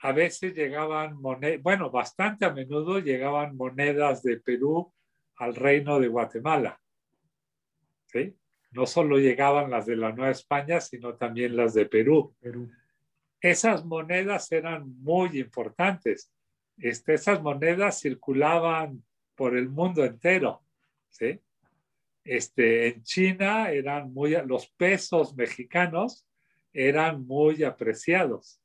a 0.00 0.12
veces 0.12 0.54
llegaban 0.54 1.20
monedas, 1.20 1.62
bueno, 1.62 1.90
bastante 1.90 2.44
a 2.44 2.52
menudo 2.52 2.98
llegaban 2.98 3.56
monedas 3.56 4.22
de 4.22 4.38
Perú 4.38 4.92
al 5.36 5.54
reino 5.54 6.00
de 6.00 6.08
Guatemala. 6.08 6.80
¿sí? 8.06 8.36
No 8.72 8.86
solo 8.86 9.18
llegaban 9.18 9.70
las 9.70 9.86
de 9.86 9.96
la 9.96 10.12
Nueva 10.12 10.30
España, 10.30 10.80
sino 10.80 11.14
también 11.14 11.56
las 11.56 11.74
de 11.74 11.86
Perú. 11.86 12.34
Perú. 12.40 12.70
Esas 13.40 13.84
monedas 13.84 14.50
eran 14.52 14.88
muy 15.00 15.38
importantes. 15.38 16.32
Este, 16.78 17.14
esas 17.14 17.42
monedas 17.42 18.00
circulaban 18.00 19.04
por 19.34 19.56
el 19.56 19.68
mundo 19.68 20.04
entero. 20.04 20.62
¿sí? 21.10 21.40
Este, 22.24 22.88
en 22.88 23.02
China 23.02 23.70
eran 23.70 24.12
muy, 24.12 24.36
los 24.46 24.68
pesos 24.68 25.34
mexicanos 25.36 26.26
eran 26.72 27.26
muy 27.26 27.64
apreciados. 27.64 28.60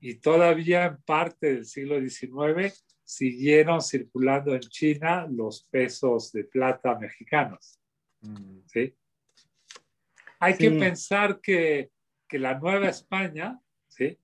Y 0.00 0.16
todavía 0.16 0.86
en 0.86 1.02
parte 1.02 1.54
del 1.54 1.64
siglo 1.64 2.00
XIX 2.00 2.84
siguieron 3.04 3.80
circulando 3.80 4.54
en 4.54 4.60
China 4.60 5.26
los 5.30 5.64
pesos 5.64 6.32
de 6.32 6.44
plata 6.44 6.98
mexicanos. 6.98 7.78
Mm. 8.22 8.60
¿sí? 8.66 8.94
Hay 10.40 10.56
que 10.56 10.70
pensar 10.72 11.40
que, 11.40 11.90
que, 12.26 12.38
la 12.38 12.58
Nueva 12.58 12.88
España 12.88 13.60
¿sí? 13.88 14.18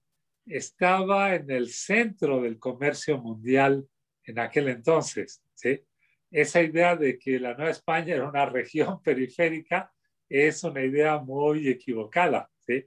estaba 0.47 1.35
en 1.35 1.51
el 1.51 1.69
centro 1.69 2.43
del 2.43 2.59
comercio 2.59 3.19
mundial 3.19 3.87
en 4.25 4.39
aquel 4.39 4.69
entonces. 4.69 5.43
¿sí? 5.55 5.85
esa 6.31 6.63
idea 6.63 6.97
de 6.97 7.19
que 7.19 7.39
la 7.39 7.55
Nueva 7.55 7.71
España 7.71 8.15
era 8.15 8.29
una 8.29 8.47
región 8.47 9.01
periférica 9.03 9.93
es 10.29 10.63
una 10.63 10.83
idea 10.83 11.19
muy 11.19 11.69
equivocada. 11.69 12.51
¿sí? 12.61 12.87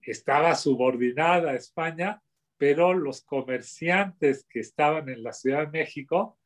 Estaba 0.00 0.54
subordinada 0.54 1.50
a 1.50 1.56
España, 1.56 2.22
pero 2.56 2.94
los 2.94 3.22
comerciantes 3.22 4.46
que 4.48 4.60
estaban 4.60 5.08
en 5.10 5.22
la 5.22 5.32
Ciudad 5.32 5.66
de 5.66 5.78
México 5.78 6.38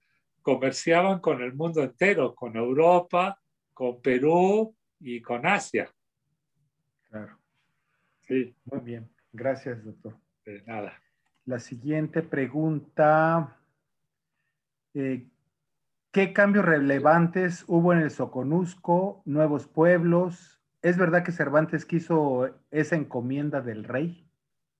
comerciaban 0.42 1.20
con 1.20 1.40
el 1.40 1.54
mundo 1.54 1.82
entero, 1.82 2.34
con 2.34 2.56
Europa, 2.56 3.40
con 3.74 4.00
Perú 4.00 4.74
y 5.00 5.20
con 5.20 5.44
Asia. 5.44 5.92
Claro. 7.10 7.38
Sí. 8.20 8.54
Muy 8.64 8.80
bien. 8.80 9.10
Gracias, 9.32 9.84
doctor. 9.84 10.16
De 10.46 10.62
nada. 10.62 11.00
La 11.44 11.58
siguiente 11.58 12.22
pregunta, 12.22 13.60
eh, 14.94 15.26
¿qué 16.10 16.32
cambios 16.32 16.64
relevantes 16.64 17.64
hubo 17.66 17.92
en 17.92 17.98
el 17.98 18.10
Soconusco, 18.10 19.22
nuevos 19.26 19.66
pueblos? 19.66 20.62
¿Es 20.80 20.96
verdad 20.96 21.24
que 21.24 21.32
Cervantes 21.32 21.84
quiso 21.84 22.50
esa 22.70 22.96
encomienda 22.96 23.60
del 23.60 23.84
rey? 23.84 24.26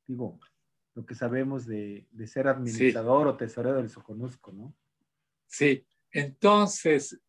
Digo, 0.06 0.38
lo 0.94 1.04
que 1.04 1.14
sabemos 1.14 1.66
de, 1.66 2.06
ser 2.26 2.48
administrador 2.48 3.26
o 3.26 3.36
tesorero 3.36 3.76
del 3.76 3.90
Soconusco, 3.90 4.52
¿no? 4.52 4.74
Sí, 5.46 5.86
entonces, 6.12 7.20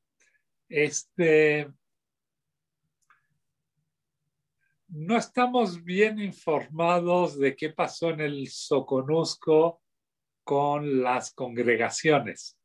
este, 0.75 1.71
no 4.89 5.15
estamos 5.15 5.81
bien 5.85 6.19
informados 6.19 7.39
de 7.39 7.55
qué 7.55 7.69
pasó 7.69 8.09
en 8.09 8.19
el 8.19 8.49
Soconusco 8.49 9.81
con 10.43 11.01
las 11.01 11.33
congregaciones. 11.33 12.59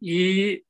Y 0.00 0.64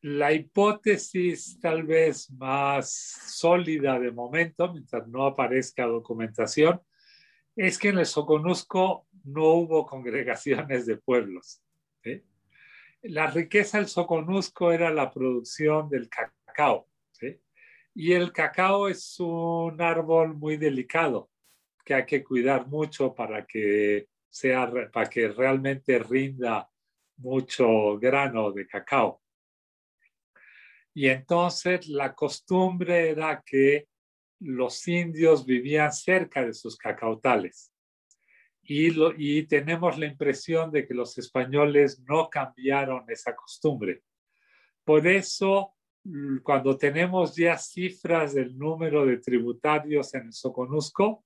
la 0.00 0.32
hipótesis 0.32 1.60
tal 1.60 1.82
vez 1.82 2.30
más 2.30 2.90
sólida 2.90 3.98
de 3.98 4.12
momento, 4.12 4.72
mientras 4.72 5.06
no 5.06 5.26
aparezca 5.26 5.84
documentación, 5.84 6.80
es 7.56 7.78
que 7.78 7.90
en 7.90 7.98
el 7.98 8.06
Soconusco 8.06 9.06
no 9.24 9.48
hubo 9.48 9.84
congregaciones 9.84 10.86
de 10.86 10.96
pueblos. 10.96 11.62
La 13.02 13.26
riqueza 13.28 13.78
del 13.78 13.88
Soconusco 13.88 14.72
era 14.72 14.90
la 14.90 15.10
producción 15.10 15.88
del 15.88 16.08
cacao. 16.08 16.86
Y 17.94 18.12
el 18.12 18.32
cacao 18.32 18.88
es 18.88 19.18
un 19.18 19.80
árbol 19.80 20.34
muy 20.34 20.56
delicado 20.56 21.30
que 21.84 21.94
hay 21.94 22.06
que 22.06 22.22
cuidar 22.22 22.66
mucho 22.68 23.14
para 23.14 23.44
que, 23.46 24.08
sea, 24.28 24.70
para 24.92 25.10
que 25.10 25.28
realmente 25.28 25.98
rinda 25.98 26.70
mucho 27.16 27.98
grano 27.98 28.52
de 28.52 28.66
cacao. 28.66 29.20
Y 30.94 31.08
entonces 31.08 31.88
la 31.88 32.14
costumbre 32.14 33.10
era 33.10 33.42
que 33.44 33.88
los 34.40 34.86
indios 34.88 35.44
vivían 35.44 35.92
cerca 35.92 36.44
de 36.44 36.54
sus 36.54 36.76
cacautales. 36.76 37.72
Y, 38.72 39.42
tenemos 39.48 39.98
la 39.98 40.06
impresión 40.06 40.70
de 40.70 40.86
que 40.86 40.94
los 40.94 41.18
españoles 41.18 42.00
no 42.06 42.30
cambiaron 42.30 43.04
esa 43.08 43.34
costumbre. 43.34 44.04
Por 44.84 45.08
eso 45.08 45.74
cuando 46.44 46.78
tenemos 46.78 47.34
ya 47.34 47.58
cifras 47.58 48.32
del 48.32 48.56
número 48.56 49.04
de 49.04 49.18
tributarios 49.18 50.14
en 50.14 50.26
el 50.26 50.32
Soconusco, 50.32 51.24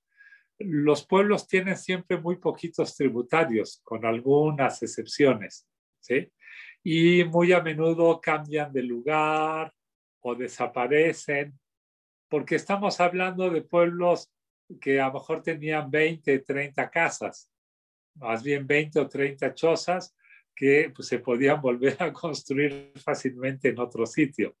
los 0.57 1.05
pueblos 1.05 1.47
tienen 1.47 1.77
siempre 1.77 2.17
muy 2.17 2.37
poquitos 2.37 2.95
tributarios, 2.95 3.79
con 3.83 4.05
algunas 4.05 4.81
excepciones, 4.81 5.67
¿sí? 5.99 6.27
Y 6.83 7.25
muy 7.25 7.53
a 7.53 7.61
menudo 7.61 8.19
cambian 8.19 8.73
de 8.73 8.81
lugar 8.81 9.71
o 10.21 10.33
desaparecen, 10.33 11.59
porque 12.27 12.55
estamos 12.55 12.99
hablando 12.99 13.51
de 13.51 13.61
pueblos 13.61 14.31
que 14.79 14.99
a 14.99 15.07
lo 15.07 15.13
mejor 15.13 15.43
tenían 15.43 15.89
20, 15.89 16.39
30 16.39 16.89
casas, 16.89 17.51
más 18.15 18.43
bien 18.43 18.65
20 18.65 18.99
o 18.99 19.07
30 19.07 19.53
chozas 19.53 20.15
que 20.55 20.91
pues, 20.95 21.07
se 21.07 21.19
podían 21.19 21.61
volver 21.61 22.01
a 22.01 22.13
construir 22.13 22.93
fácilmente 22.95 23.69
en 23.69 23.79
otro 23.79 24.05
sitio. 24.05 24.55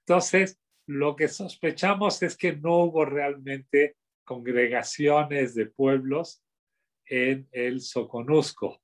Entonces, 0.00 0.60
lo 0.86 1.14
que 1.14 1.28
sospechamos 1.28 2.22
es 2.22 2.36
que 2.36 2.56
no 2.56 2.84
hubo 2.84 3.04
realmente 3.04 3.96
congregaciones 4.24 5.54
de 5.54 5.66
pueblos 5.66 6.42
en 7.06 7.48
el 7.52 7.80
Soconusco. 7.80 8.82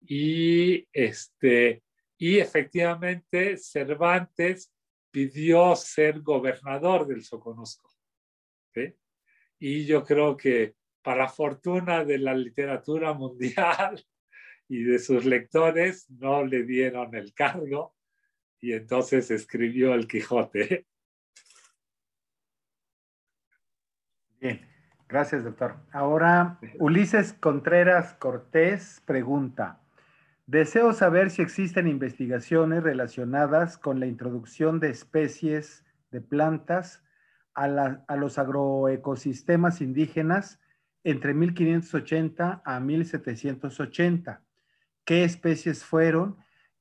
Y, 0.00 0.86
este, 0.92 1.82
y 2.16 2.38
efectivamente 2.38 3.56
Cervantes 3.56 4.72
pidió 5.10 5.74
ser 5.74 6.20
gobernador 6.20 7.06
del 7.06 7.22
Soconusco. 7.22 7.90
Y 9.58 9.86
yo 9.86 10.04
creo 10.04 10.36
que 10.36 10.74
para 11.02 11.28
fortuna 11.28 12.04
de 12.04 12.18
la 12.18 12.34
literatura 12.34 13.12
mundial 13.14 14.04
y 14.68 14.82
de 14.82 14.98
sus 14.98 15.24
lectores, 15.24 16.10
no 16.10 16.44
le 16.44 16.64
dieron 16.64 17.14
el 17.14 17.32
cargo 17.32 17.94
y 18.60 18.72
entonces 18.72 19.30
escribió 19.30 19.94
el 19.94 20.08
Quijote. 20.08 20.86
Bien, 24.40 24.60
gracias 25.08 25.44
doctor. 25.44 25.76
Ahora 25.92 26.58
Ulises 26.80 27.32
Contreras 27.32 28.14
Cortés 28.14 29.00
pregunta, 29.06 29.80
deseo 30.46 30.92
saber 30.92 31.30
si 31.30 31.42
existen 31.42 31.86
investigaciones 31.86 32.82
relacionadas 32.82 33.78
con 33.78 34.00
la 34.00 34.06
introducción 34.06 34.80
de 34.80 34.90
especies 34.90 35.84
de 36.10 36.20
plantas 36.20 37.05
a, 37.56 38.16
los 38.16 38.38
agroecosistemas 38.38 39.80
indígenas 39.80 40.60
entre 41.02 41.34
1580 41.34 42.62
a 42.64 42.80
1780. 42.80 44.42
¿Qué 45.04 45.24
especies 45.24 45.84
fueron 45.84 46.36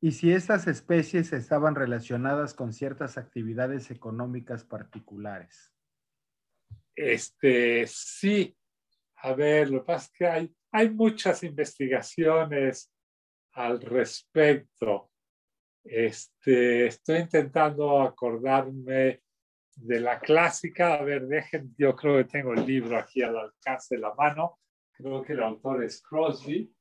y 0.06 0.12
si 0.12 0.32
estas 0.32 0.68
especies 0.68 1.34
estaban 1.34 1.74
relacionadas 1.74 2.54
con 2.54 2.74
ciertas 2.74 3.18
actividades 3.18 3.90
económicas 3.90 4.64
particulares. 4.64 5.72
Este, 6.96 7.88
sí, 7.88 8.56
a 9.16 9.34
ver, 9.34 9.72
lo 9.72 9.80
que 9.80 9.86
pasa 9.86 10.06
es 10.06 10.12
que 10.12 10.28
hay, 10.28 10.56
hay 10.72 10.90
muchas 10.92 11.42
investigaciones 11.44 12.94
al 13.54 13.82
respecto. 13.82 15.10
Este, 15.84 16.86
estoy 16.86 17.22
intentando 17.22 18.02
acordarme 18.02 19.22
de 19.76 20.00
la 20.00 20.20
clásica. 20.20 20.96
A 20.96 21.04
ver, 21.04 21.28
dejen, 21.28 21.76
yo 21.78 21.96
creo 21.96 22.18
que 22.18 22.26
tengo 22.26 22.54
el 22.54 22.66
libro 22.66 22.98
aquí 22.98 23.22
al 23.22 23.38
alcance 23.38 23.96
de 23.96 24.02
la 24.02 24.14
mano. 24.14 24.60
Creo 24.92 25.22
que 25.22 25.34
el 25.34 25.44
autor 25.44 25.84
es 25.84 26.02
Crosby. 26.02 26.74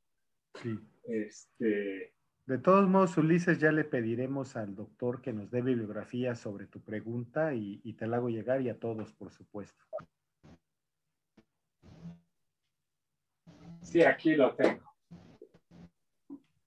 Sí. 0.63 0.79
Este, 1.05 2.15
de 2.47 2.59
todos 2.59 2.87
modos, 2.87 3.17
Ulises, 3.17 3.59
ya 3.59 3.73
le 3.73 3.85
pediremos 3.85 4.55
al 4.57 4.75
doctor 4.75 5.23
que 5.23 5.33
nos 5.33 5.51
dé 5.51 5.63
bibliografía 5.63 6.35
sobre 6.35 6.67
tu 6.67 6.83
pregunta 6.83 7.55
y, 7.55 7.81
te 7.95 8.07
la 8.07 8.19
hago 8.19 8.29
llegar 8.29 8.61
y 8.61 8.69
a 8.69 8.79
todos, 8.79 9.15
por 9.15 9.33
supuesto. 9.33 9.83
Sí, 13.81 14.03
aquí 14.03 14.35
lo 14.35 14.55
tengo. 14.55 14.95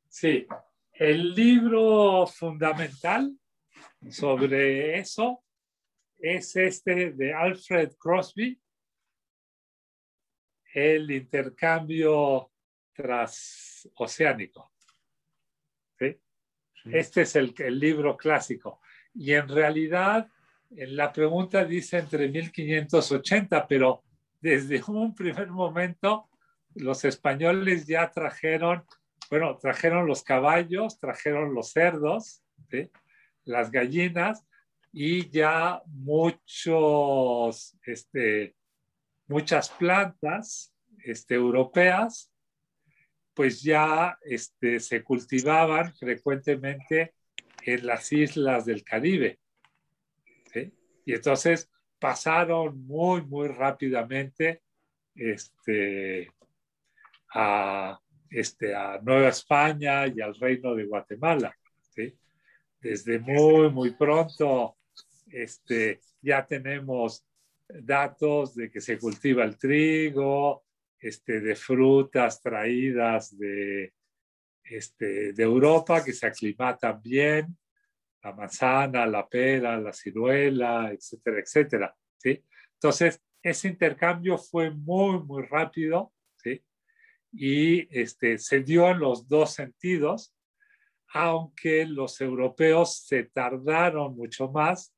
Sí, 0.07 0.47
el 0.93 1.35
libro 1.35 2.25
fundamental 2.25 3.37
sobre 4.09 4.97
eso 4.97 5.43
es 6.19 6.55
este 6.55 7.11
de 7.11 7.33
Alfred 7.33 7.93
Crosby, 7.97 8.59
el 10.73 11.09
intercambio 11.11 12.51
transoceánico. 12.93 14.71
Este 16.91 17.23
es 17.23 17.35
el, 17.35 17.53
libro 17.79 18.15
clásico. 18.15 18.79
Y 19.13 19.33
en 19.33 19.49
realidad, 19.49 20.29
en 20.69 20.95
la 20.95 21.11
pregunta 21.11 21.65
dice 21.65 21.97
entre 21.97 22.29
1580, 22.29 23.67
pero 23.67 24.03
desde 24.39 24.81
un 24.87 25.13
primer 25.13 25.47
momento 25.47 26.29
los 26.75 27.03
españoles 27.05 27.87
ya 27.87 28.09
trajeron, 28.11 28.85
bueno, 29.29 29.57
trajeron 29.57 30.07
los 30.07 30.23
caballos, 30.23 30.99
trajeron 30.99 31.53
los 31.53 31.71
cerdos, 31.71 32.43
las 33.43 33.71
gallinas 33.71 34.45
y 34.91 35.29
ya 35.29 35.81
muchos, 35.85 37.77
este, 37.85 38.55
muchas 39.27 39.69
plantas 39.69 40.73
este, 41.03 41.35
europeas 41.35 42.31
pues 43.37 43.61
ya 43.61 44.17
este, 44.23 44.79
se 44.79 45.03
cultivaban 45.03 45.93
frecuentemente 45.93 47.13
en 47.61 47.85
las 47.85 48.11
islas 48.11 48.65
del 48.65 48.83
Caribe. 48.83 49.39
Y 51.05 51.13
entonces 51.13 51.69
pasaron 51.99 52.83
muy, 52.85 53.21
muy 53.21 53.47
rápidamente 53.47 54.63
este, 55.13 56.27
a, 57.33 57.91
a 57.91 58.99
Nueva 59.03 59.29
España 59.29 60.07
y 60.07 60.19
al 60.19 60.33
Reino 60.35 60.73
de 60.73 60.85
Guatemala. 60.85 61.55
Desde 62.81 63.19
muy, 63.19 63.69
muy 63.69 63.91
pronto 63.91 64.76
este, 65.31 66.01
ya 66.21 66.45
tenemos 66.45 67.25
datos 67.67 68.55
de 68.55 68.71
que 68.71 68.81
se 68.81 68.97
cultiva 68.97 69.43
el 69.43 69.57
trigo, 69.57 70.65
este, 70.99 71.41
de 71.41 71.55
frutas 71.55 72.41
traídas 72.41 73.37
de, 73.37 73.93
este, 74.63 75.33
de 75.33 75.43
Europa 75.43 76.03
que 76.03 76.13
se 76.13 76.27
aclimatan 76.27 77.01
bien, 77.01 77.57
la 78.23 78.33
manzana, 78.33 79.05
la 79.05 79.27
pera, 79.27 79.79
la 79.79 79.93
ciruela, 79.93 80.91
etcétera, 80.91 81.39
etcétera. 81.39 81.95
¿sí? 82.17 82.43
Entonces, 82.73 83.21
ese 83.41 83.67
intercambio 83.67 84.37
fue 84.37 84.71
muy, 84.71 85.19
muy 85.19 85.43
rápido. 85.43 86.13
¿sí? 86.35 86.63
y 87.31 87.87
este, 87.97 88.37
se 88.37 88.61
dio 88.61 88.89
en 88.89 88.99
los 88.99 89.27
dos 89.27 89.53
sentidos, 89.53 90.33
aunque 91.13 91.85
los 91.85 92.19
europeos 92.21 93.05
se 93.05 93.23
tardaron 93.23 94.15
mucho 94.15 94.49
más 94.51 94.93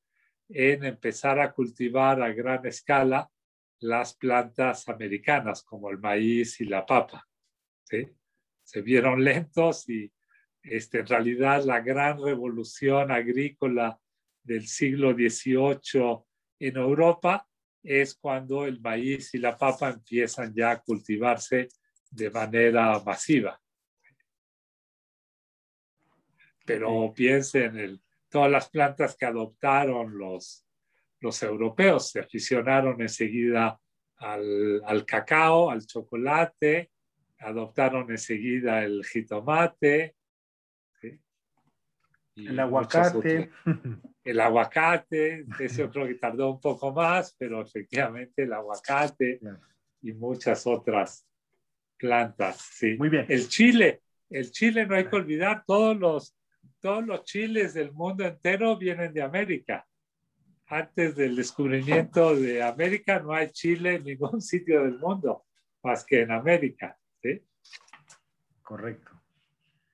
en 0.50 0.84
empezar 0.84 1.40
a 1.40 1.54
cultivar 1.54 2.22
a 2.22 2.34
gran 2.34 2.66
escala 2.66 3.30
las 3.80 4.16
plantas 4.16 4.90
americanas 4.90 5.64
como 5.64 5.90
el 5.90 6.00
maíz 6.00 6.60
y 6.60 6.66
la 6.66 6.86
papa. 6.86 7.28
Se 8.64 8.82
vieron 8.82 9.24
lentos 9.24 9.88
y 9.90 10.12
este, 10.64 11.00
en 11.00 11.08
realidad 11.08 11.64
la 11.64 11.80
gran 11.80 12.22
revolución 12.22 13.12
agrícola 13.12 14.00
del 14.44 14.68
siglo 14.68 15.14
XVIII 15.14 16.20
en 16.60 16.78
Europa 16.78 17.48
es 17.82 18.16
cuando 18.16 18.66
el 18.66 18.82
maíz 18.82 19.34
y 19.34 19.38
la 19.38 19.58
papa 19.58 19.90
empiezan 19.90 20.54
ya 20.54 20.72
a 20.72 20.82
cultivarse 20.82 21.70
de 22.12 22.30
manera 22.30 23.00
masiva. 23.00 23.60
Pero 26.66 27.14
piensen 27.16 27.80
en 27.80 28.02
todas 28.30 28.52
las 28.52 28.70
plantas 28.70 29.16
que 29.18 29.26
adoptaron 29.26 30.18
los, 30.18 30.66
los 31.20 31.44
europeos, 31.44 32.12
se 32.12 32.20
aficionaron 32.20 33.02
enseguida 33.02 33.80
al, 34.18 34.82
al 34.86 35.06
cacao, 35.06 35.72
al 35.72 35.86
chocolate, 35.86 36.92
adoptaron 37.40 38.10
enseguida 38.12 38.84
el 38.84 39.04
jitomate, 39.06 40.16
el 42.48 42.60
aguacate. 42.60 43.50
El 44.24 44.40
aguacate, 44.40 45.46
ese 45.60 45.90
creo 45.90 46.08
que 46.08 46.16
tardó 46.16 46.52
un 46.52 46.62
poco 46.62 46.94
más, 46.94 47.36
pero 47.38 47.62
efectivamente 47.62 48.44
el 48.44 48.54
aguacate 48.54 49.40
y 50.02 50.14
muchas 50.14 50.68
otras 50.68 51.26
plantas. 51.98 52.58
Sí. 52.58 52.96
Muy 52.98 53.10
bien. 53.10 53.26
El 53.28 53.48
chile, 53.48 54.02
el 54.30 54.52
chile 54.52 54.86
no 54.86 54.96
hay 54.96 55.08
que 55.08 55.16
olvidar, 55.16 55.64
todos 55.66 55.98
los, 55.98 56.36
todos 56.80 57.06
los 57.06 57.24
chiles 57.24 57.74
del 57.74 57.92
mundo 57.92 58.26
entero 58.26 58.78
vienen 58.78 59.14
de 59.14 59.22
América. 59.22 59.86
Antes 60.68 61.16
del 61.16 61.36
descubrimiento 61.36 62.36
de 62.36 62.62
América 62.62 63.20
no 63.20 63.34
hay 63.34 63.50
chile 63.52 63.96
en 63.96 64.04
ningún 64.04 64.42
sitio 64.42 64.84
del 64.84 65.00
mundo 65.00 65.46
más 65.84 66.06
que 66.06 66.22
en 66.22 66.32
América. 66.32 66.98
¿sí? 67.22 67.42
Correcto. 68.62 69.12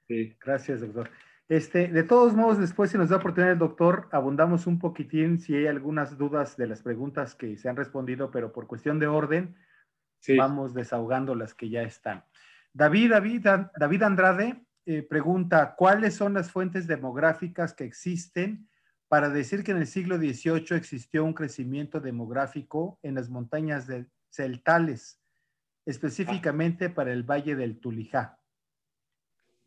Sí. 0.08 0.36
Gracias, 0.43 0.82
doctor. 0.82 1.10
Este, 1.48 1.88
de 1.88 2.04
todos 2.04 2.34
modos, 2.34 2.58
después, 2.58 2.89
si 2.89 2.98
nos 2.98 3.10
da 3.10 3.17
oportunidad 3.17 3.54
el 3.54 3.60
doctor, 3.60 4.10
abundamos 4.12 4.65
un 4.65 4.80
poquitín 4.80 5.39
si 5.39 5.56
hay 5.56 5.67
algunas 5.67 6.17
dudas 6.17 6.58
de 6.58 6.67
las 6.67 6.82
preguntas 6.82 7.36
que 7.36 7.56
se 7.56 7.69
han 7.69 7.76
respondido, 7.76 8.32
pero 8.32 8.52
por 8.52 8.65
cuestión 8.65 9.00
de 9.00 9.08
orden, 9.08 9.56
vamos 10.38 10.74
desahogando 10.74 11.36
las 11.36 11.54
que 11.54 11.69
ya 11.69 11.84
están. 11.84 12.24
David, 12.74 13.12
David, 13.12 13.48
David 13.78 14.04
Andrade 14.04 14.64
eh, 14.86 15.02
pregunta, 15.02 15.76
¿cuáles 15.76 16.13
son 16.13 16.36
las 16.36 16.52
fuentes 16.52 16.86
demográficas 16.86 17.74
que 17.74 17.86
existen 17.86 18.69
para 19.08 19.30
decir 19.30 19.63
que 19.63 19.71
en 19.71 19.78
el 19.78 19.88
siglo 19.88 20.17
XVIII 20.17 20.78
existió 20.78 21.24
un 21.24 21.34
crecimiento 21.34 22.00
demográfico 22.00 23.00
en 23.02 23.15
las 23.15 23.30
montañas 23.30 23.88
de 23.88 24.06
celtales, 24.30 25.19
específicamente 25.86 26.89
para 26.89 27.13
el 27.13 27.24
Valle 27.24 27.56
del 27.56 27.80
Tulijá? 27.80 28.38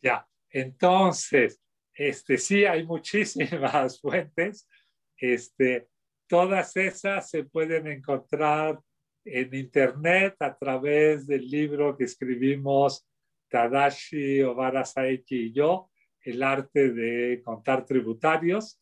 Ya, 0.01 0.29
entonces, 0.51 1.61
este, 1.93 2.39
sí, 2.39 2.65
hay 2.65 2.87
muchísimas 2.87 4.01
fuentes. 4.01 4.69
Este, 5.17 5.89
todas 6.29 6.77
esas 6.77 7.29
se 7.29 7.43
pueden 7.43 7.89
encontrar 7.89 8.79
en 9.25 9.53
Internet 9.53 10.37
a 10.39 10.57
través 10.57 11.27
del 11.27 11.49
libro 11.49 11.97
que 11.97 12.05
escribimos 12.05 13.08
Tadashi 13.49 14.43
Obara 14.43 14.85
Saeki 14.85 15.47
y 15.47 15.53
yo, 15.53 15.91
El 16.21 16.43
arte 16.43 16.93
de 16.93 17.41
contar 17.43 17.87
tributarios. 17.87 18.81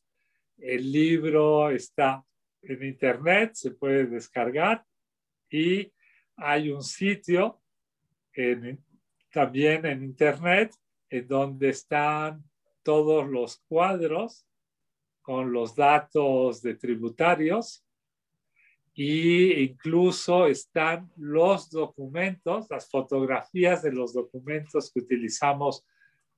El 0.58 0.90
libro 0.90 1.70
está 1.70 2.24
en 2.62 2.82
Internet, 2.82 3.52
se 3.54 3.70
puede 3.72 4.06
descargar 4.06 4.84
y 5.50 5.92
hay 6.36 6.70
un 6.70 6.82
sitio 6.82 7.62
también 9.30 9.86
en 9.86 10.02
Internet 10.02 10.74
en 11.08 11.28
donde 11.28 11.68
están 11.68 12.42
todos 12.82 13.28
los 13.28 13.58
cuadros 13.68 14.46
con 15.22 15.52
los 15.52 15.76
datos 15.76 16.62
de 16.62 16.74
tributarios 16.74 17.85
e 18.96 19.62
incluso 19.62 20.46
están 20.46 21.10
los 21.16 21.70
documentos, 21.70 22.66
las 22.70 22.88
fotografías 22.88 23.82
de 23.82 23.92
los 23.92 24.14
documentos 24.14 24.90
que 24.90 25.00
utilizamos 25.00 25.84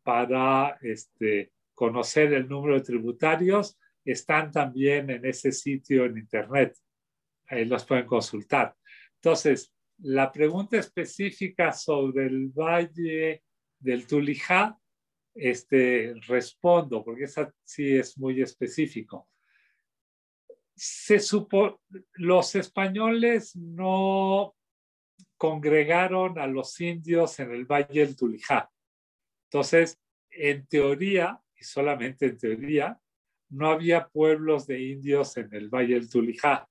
para 0.02 0.76
este, 0.80 1.52
conocer 1.74 2.32
el 2.32 2.48
número 2.48 2.74
de 2.74 2.80
tributarios, 2.84 3.78
están 4.04 4.50
también 4.50 5.10
en 5.10 5.24
ese 5.24 5.52
sitio 5.52 6.06
en 6.06 6.18
Internet. 6.18 6.76
Ahí 7.46 7.64
los 7.64 7.84
pueden 7.84 8.06
consultar. 8.06 8.74
Entonces, 9.14 9.72
la 9.98 10.32
pregunta 10.32 10.78
específica 10.78 11.72
sobre 11.72 12.26
el 12.26 12.48
Valle 12.48 13.42
del 13.78 14.06
Tulijá, 14.06 14.76
este, 15.34 16.14
respondo, 16.26 17.04
porque 17.04 17.24
esa 17.24 17.52
sí 17.62 17.96
es 17.96 18.18
muy 18.18 18.40
específico. 18.40 19.28
Se 20.80 21.18
supo, 21.18 21.80
los 22.14 22.54
españoles 22.54 23.56
no 23.56 24.54
congregaron 25.36 26.38
a 26.38 26.46
los 26.46 26.80
indios 26.80 27.40
en 27.40 27.50
el 27.50 27.64
Valle 27.64 28.06
del 28.06 28.16
Tulijá. 28.16 28.70
Entonces, 29.50 30.00
en 30.30 30.66
teoría, 30.68 31.40
y 31.56 31.64
solamente 31.64 32.26
en 32.26 32.38
teoría, 32.38 33.00
no 33.50 33.70
había 33.70 34.08
pueblos 34.08 34.68
de 34.68 34.80
indios 34.80 35.36
en 35.36 35.52
el 35.52 35.68
Valle 35.68 35.94
del 35.94 36.08
Tulijá 36.08 36.68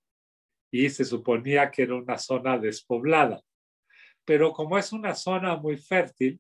y 0.72 0.90
se 0.90 1.04
suponía 1.04 1.70
que 1.70 1.84
era 1.84 1.96
una 1.96 2.18
zona 2.18 2.58
despoblada. 2.58 3.42
Pero 4.24 4.54
como 4.54 4.78
es 4.78 4.94
una 4.94 5.16
zona 5.16 5.58
muy 5.58 5.78
fértil, 5.78 6.40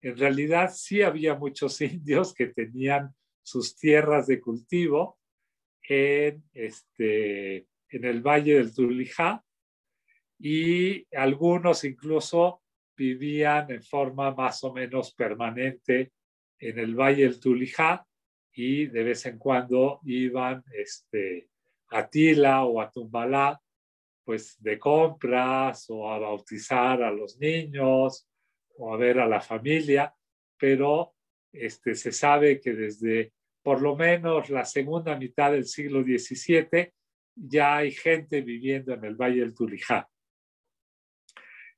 en 0.00 0.16
realidad 0.16 0.72
sí 0.74 1.02
había 1.02 1.34
muchos 1.34 1.78
indios 1.82 2.32
que 2.32 2.46
tenían 2.46 3.14
sus 3.42 3.76
tierras 3.76 4.26
de 4.26 4.40
cultivo 4.40 5.18
en, 5.88 6.44
este, 6.52 7.66
en 7.88 8.04
el 8.04 8.22
valle 8.22 8.54
del 8.54 8.74
Tulijá 8.74 9.44
y 10.38 11.06
algunos 11.14 11.84
incluso 11.84 12.62
vivían 12.96 13.70
en 13.70 13.82
forma 13.82 14.34
más 14.34 14.62
o 14.64 14.72
menos 14.72 15.14
permanente 15.14 16.12
en 16.58 16.78
el 16.78 16.94
valle 16.94 17.24
del 17.24 17.40
Tulijá 17.40 18.06
y 18.52 18.86
de 18.86 19.02
vez 19.02 19.26
en 19.26 19.38
cuando 19.38 20.00
iban 20.04 20.62
este, 20.72 21.48
a 21.88 22.08
Tila 22.08 22.64
o 22.64 22.80
a 22.80 22.90
Tumbalá 22.90 23.60
pues 24.24 24.56
de 24.62 24.78
compras 24.78 25.86
o 25.88 26.10
a 26.10 26.18
bautizar 26.18 27.02
a 27.02 27.10
los 27.10 27.38
niños 27.38 28.28
o 28.78 28.94
a 28.94 28.96
ver 28.96 29.18
a 29.18 29.26
la 29.26 29.40
familia, 29.40 30.14
pero 30.56 31.14
este, 31.52 31.94
se 31.94 32.12
sabe 32.12 32.60
que 32.60 32.72
desde 32.72 33.32
por 33.62 33.80
lo 33.80 33.96
menos 33.96 34.50
la 34.50 34.64
segunda 34.64 35.16
mitad 35.16 35.52
del 35.52 35.66
siglo 35.66 36.02
XVII 36.02 36.92
ya 37.34 37.76
hay 37.76 37.92
gente 37.92 38.40
viviendo 38.40 38.92
en 38.92 39.04
el 39.04 39.14
Valle 39.14 39.40
del 39.40 39.54
Tulijá. 39.54 40.08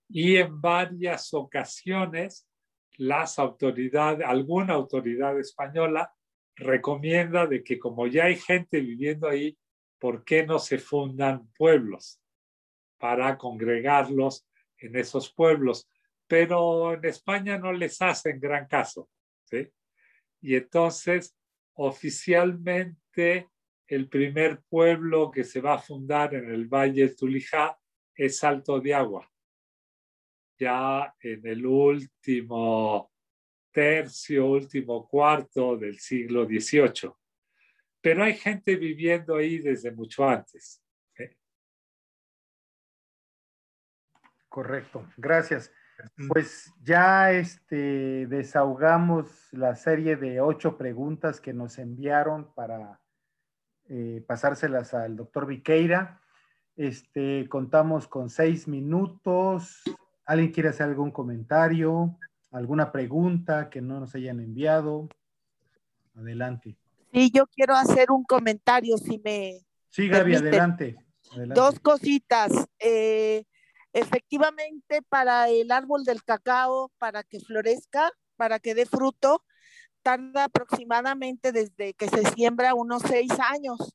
Y 0.09 0.37
en 0.37 0.61
varias 0.61 1.33
ocasiones 1.33 2.49
las 2.97 3.39
autoridades, 3.39 4.27
alguna 4.27 4.75
autoridad 4.75 5.39
española 5.39 6.13
recomienda 6.57 7.47
de 7.47 7.63
que 7.63 7.79
como 7.79 8.07
ya 8.07 8.25
hay 8.27 8.37
gente 8.37 8.81
viviendo 8.81 9.29
ahí, 9.29 9.57
¿por 9.99 10.25
qué 10.25 10.47
no 10.47 10.59
se 10.59 10.79
fundan 10.79 11.49
pueblos 11.57 12.21
para 12.99 13.37
congregarlos 13.37 14.47
en 14.79 14.97
esos 14.97 15.33
pueblos? 15.33 15.89
pero 16.27 16.95
en 16.95 17.05
España 17.05 17.59
no 17.59 17.73
les 17.73 18.01
hacen 18.03 18.41
gran 18.41 18.67
caso. 18.67 19.09
Y 20.41 20.57
entonces, 20.57 21.35
oficialmente, 21.75 23.51
el 23.87 24.09
primer 24.09 24.63
pueblo 24.63 25.31
que 25.31 25.45
se 25.45 25.61
va 25.61 25.75
a 25.75 25.79
fundar 25.79 26.35
en 26.35 26.51
el 26.51 26.67
Valle 26.67 27.09
Tulijá 27.11 27.79
es 28.15 28.39
Salto 28.39 28.81
de 28.81 28.95
Agua. 28.95 29.31
Ya 30.59 31.15
en 31.21 31.47
el 31.47 31.67
último 31.67 33.13
tercio, 33.71 34.47
último 34.47 35.07
cuarto 35.09 35.77
del 35.77 35.99
siglo 35.99 36.47
XVIII. 36.47 37.13
Pero 38.01 38.23
hay 38.23 38.35
gente 38.35 38.77
viviendo 38.77 39.37
ahí 39.37 39.59
desde 39.59 39.91
mucho 39.91 40.29
antes. 40.29 40.81
Correcto, 44.55 45.05
gracias. 45.17 45.73
Pues 46.29 46.73
ya 46.83 47.33
este, 47.33 48.27
desahogamos 48.27 49.49
la 49.53 49.75
serie 49.77 50.17
de 50.17 50.41
ocho 50.41 50.77
preguntas 50.77 51.41
que 51.41 51.53
nos 51.53 51.79
enviaron 51.79 52.53
para 52.55 53.01
eh, 53.89 54.25
pasárselas 54.27 54.95
al 54.95 55.17
doctor 55.17 55.47
Viqueira. 55.47 56.21
Este, 56.77 57.49
contamos 57.49 58.09
con 58.09 58.29
seis 58.29 58.67
minutos 58.67 59.83
¿Alguien 60.27 60.53
quiere 60.53 60.71
hacer 60.71 60.87
algún 60.87 61.11
comentario, 61.11 62.19
alguna 62.51 62.91
pregunta 62.91 63.69
que 63.69 63.83
no 63.83 64.01
nos 64.01 64.15
hayan 64.15 64.41
enviado? 64.41 65.09
Adelante. 66.15 66.77
Sí, 67.13 67.31
yo 67.31 67.47
quiero 67.47 67.75
hacer 67.75 68.11
un 68.11 68.25
comentario, 68.25 68.97
si 68.97 69.19
me. 69.19 69.61
Sí, 69.91 70.09
Gaby, 70.09 70.37
adelante, 70.37 70.97
Dos 71.55 71.79
cositas. 71.81 72.53
Eh, 72.79 73.45
efectivamente, 73.95 75.01
para 75.09 75.49
el 75.49 75.71
árbol 75.71 76.05
del 76.05 76.23
cacao, 76.23 76.93
para 76.99 77.23
que 77.23 77.41
florezca, 77.41 78.13
para 78.37 78.59
que 78.59 78.75
dé 78.75 78.85
fruto, 78.85 79.45
tarda 80.03 80.45
aproximadamente 80.45 81.53
desde 81.53 81.95
que 81.95 82.09
se 82.09 82.25
siembra 82.33 82.75
unos 82.75 83.03
seis 83.03 83.33
años. 83.39 83.95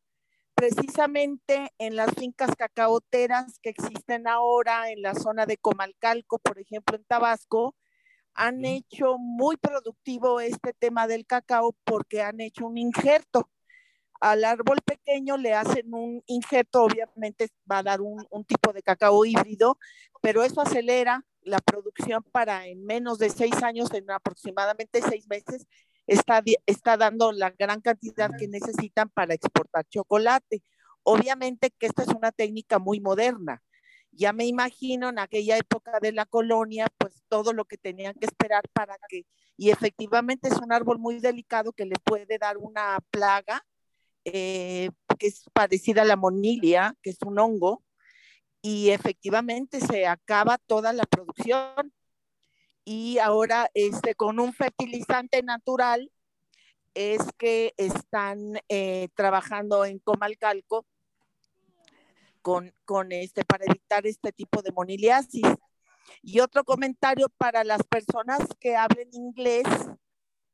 Precisamente 0.55 1.71
en 1.77 1.95
las 1.95 2.11
fincas 2.15 2.55
cacaoteras 2.57 3.59
que 3.61 3.69
existen 3.69 4.27
ahora 4.27 4.89
en 4.89 5.01
la 5.01 5.13
zona 5.13 5.45
de 5.45 5.57
Comalcalco, 5.57 6.39
por 6.39 6.59
ejemplo, 6.59 6.97
en 6.97 7.03
Tabasco, 7.05 7.75
han 8.33 8.65
hecho 8.65 9.17
muy 9.17 9.57
productivo 9.57 10.39
este 10.39 10.73
tema 10.73 11.07
del 11.07 11.25
cacao 11.25 11.75
porque 11.83 12.21
han 12.21 12.39
hecho 12.41 12.65
un 12.65 12.77
injerto. 12.77 13.49
Al 14.19 14.43
árbol 14.43 14.79
pequeño 14.83 15.37
le 15.37 15.53
hacen 15.53 15.93
un 15.93 16.21
injerto, 16.27 16.83
obviamente 16.83 17.49
va 17.69 17.77
a 17.79 17.83
dar 17.83 18.01
un, 18.01 18.25
tipo 18.45 18.73
de 18.73 18.83
cacao 18.83 19.23
híbrido, 19.25 19.77
pero 20.21 20.43
eso 20.43 20.59
acelera 20.61 21.25
la 21.41 21.59
producción 21.59 22.23
para 22.31 22.67
en 22.67 22.85
menos 22.85 23.17
de 23.17 23.29
seis 23.29 23.63
años, 23.63 23.93
en 23.93 24.11
aproximadamente 24.11 25.01
seis 25.01 25.25
meses, 25.29 25.65
está, 26.05 26.43
está 26.65 26.97
dando 26.97 27.31
la 27.31 27.51
gran 27.51 27.79
cantidad 27.81 28.29
que 28.37 28.47
necesitan 28.49 29.09
para 29.09 29.33
exportar 29.35 29.85
chocolate. 29.87 30.63
Obviamente 31.03 31.71
que 31.71 31.87
esta 31.87 32.03
es 32.03 32.09
una 32.09 32.31
técnica 32.33 32.77
muy 32.77 32.99
moderna. 32.99 33.63
Ya 34.11 34.33
me 34.33 34.45
imagino 34.45 35.09
en 35.09 35.19
aquella 35.19 35.57
época 35.57 35.99
de 36.01 36.11
la 36.11 36.25
colonia, 36.25 36.87
pues 36.97 37.23
todo 37.29 37.53
lo 37.53 37.65
que 37.65 37.77
tenían 37.77 38.15
que 38.15 38.25
esperar 38.25 38.63
para 38.73 38.97
que, 39.07 39.25
y 39.55 39.69
efectivamente 39.69 40.49
es 40.49 40.57
un 40.57 40.73
árbol 40.73 40.99
muy 40.99 41.19
delicado 41.19 41.71
que 41.71 41.85
le 41.85 41.95
puede 42.03 42.37
dar 42.37 42.57
una 42.57 42.99
plaga 43.11 43.63
eh, 44.25 44.89
que 45.17 45.27
es 45.27 45.43
parecida 45.53 46.03
a 46.03 46.05
la 46.05 46.15
monilia, 46.15 46.95
que 47.01 47.11
es 47.11 47.17
un 47.25 47.39
hongo, 47.39 47.83
y 48.61 48.89
efectivamente 48.89 49.79
se 49.79 50.05
acaba 50.07 50.57
toda 50.57 50.93
la 50.93 51.03
producción 51.03 51.93
y 52.83 53.19
ahora 53.19 53.69
este, 53.73 54.15
con 54.15 54.39
un 54.39 54.53
fertilizante 54.53 55.43
natural 55.43 56.11
es 56.95 57.21
que 57.37 57.73
están 57.77 58.59
eh, 58.67 59.09
trabajando 59.15 59.85
en 59.85 59.99
Comalcalco 59.99 60.85
con, 62.41 62.73
con 62.85 63.11
este, 63.11 63.45
para 63.45 63.65
evitar 63.65 64.07
este 64.07 64.31
tipo 64.31 64.61
de 64.61 64.71
moniliasis. 64.71 65.45
Y 66.23 66.39
otro 66.39 66.63
comentario 66.63 67.27
para 67.37 67.63
las 67.63 67.83
personas 67.83 68.39
que 68.59 68.75
hablen 68.75 69.09
inglés, 69.13 69.67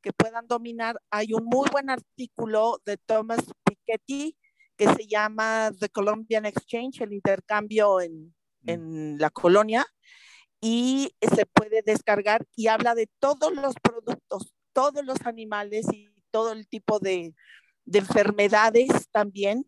que 0.06 0.14
puedan 0.14 0.46
dominar, 0.48 1.02
hay 1.10 1.34
un 1.34 1.46
muy 1.46 1.68
buen 1.72 1.90
artículo 1.90 2.80
de 2.86 2.96
Thomas 2.96 3.40
Piketty 3.64 4.38
que 4.78 4.88
se 4.94 5.08
llama 5.08 5.72
The 5.80 5.90
Colombian 5.90 6.46
Exchange, 6.46 7.02
el 7.02 7.14
intercambio 7.14 8.00
en, 8.00 8.28
mm. 8.62 8.70
en 8.70 9.18
la 9.18 9.32
colonia, 9.32 9.84
y 10.62 11.12
se 11.36 11.48
puede 11.48 11.82
descargar 11.82 12.46
y 12.56 12.68
habla 12.68 12.94
de 12.94 13.10
todos 13.18 13.52
los 13.52 13.74
productos, 13.82 14.54
todos 14.74 15.04
los 15.04 15.26
animales 15.26 15.88
y 15.92 16.08
todo 16.30 16.52
el 16.52 16.68
tipo 16.68 17.00
de, 17.00 17.34
de 17.86 17.98
enfermedades 17.98 19.10
también 19.10 19.66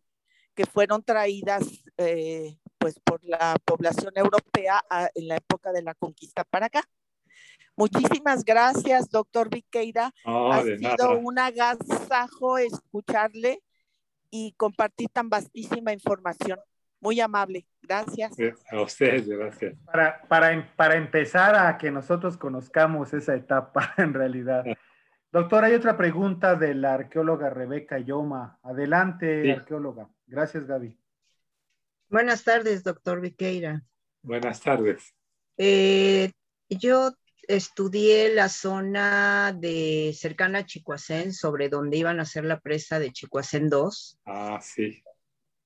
que 0.54 0.68
fueron 0.68 1.02
traídas 1.02 1.64
eh, 1.98 2.60
pues 2.78 3.00
por 3.00 3.24
la 3.24 3.56
población 3.66 4.14
europea 4.16 4.84
en 5.16 5.30
la 5.30 5.38
época 5.38 5.72
de 5.72 5.82
la 5.82 5.96
conquista 5.96 6.44
para 6.44 6.68
acá. 6.68 6.88
Muchísimas 7.78 8.44
gracias, 8.44 9.10
doctor 9.12 9.50
Viqueira. 9.50 10.12
ha 10.26 10.64
sido 10.64 11.20
un 11.20 11.38
agasajo 11.38 12.58
escucharle 12.58 13.62
y 14.32 14.54
compartir 14.54 15.10
tan 15.14 15.30
vastísima 15.30 15.94
información. 15.94 16.60
Muy 17.00 17.22
amable, 17.22 17.68
gracias. 17.84 18.36
A 18.72 18.82
ustedes, 18.82 19.30
gracias. 19.30 19.76
Para, 19.86 20.22
para, 20.28 20.76
para 20.76 20.96
empezar 20.96 21.54
a 21.56 21.78
que 21.78 21.92
nosotros 21.92 22.36
conozcamos 22.36 23.14
esa 23.14 23.36
etapa 23.36 23.94
en 23.98 24.16
realidad. 24.16 24.66
Doctor, 25.32 25.64
hay 25.64 25.76
otra 25.76 25.96
pregunta 25.96 26.56
de 26.56 26.74
la 26.74 26.96
arqueóloga 26.96 27.52
Rebeca 27.52 28.00
Yoma. 28.00 28.60
Adelante, 28.64 29.52
arqueóloga. 29.52 30.10
Gracias, 30.26 30.66
Gaby. 30.66 30.98
Buenas 32.10 32.44
tardes, 32.44 32.84
doctor 32.84 33.22
Viqueira. 33.22 33.84
Buenas 34.24 34.62
tardes. 34.62 35.14
Eh, 35.58 36.32
yo 36.70 37.12
estudié 37.48 38.34
la 38.34 38.50
zona 38.50 39.56
de 39.58 40.14
cercana 40.18 40.60
a 40.60 40.66
Chicoacén, 40.66 41.34
sobre 41.34 41.70
donde 41.70 41.98
iban 41.98 42.20
a 42.20 42.24
hacer 42.24 42.46
la 42.46 42.60
presa 42.60 43.00
de 43.00 43.12
Chicoacén 43.12 43.70
2. 43.70 44.20
Ah, 44.26 44.60
sí. 44.62 45.04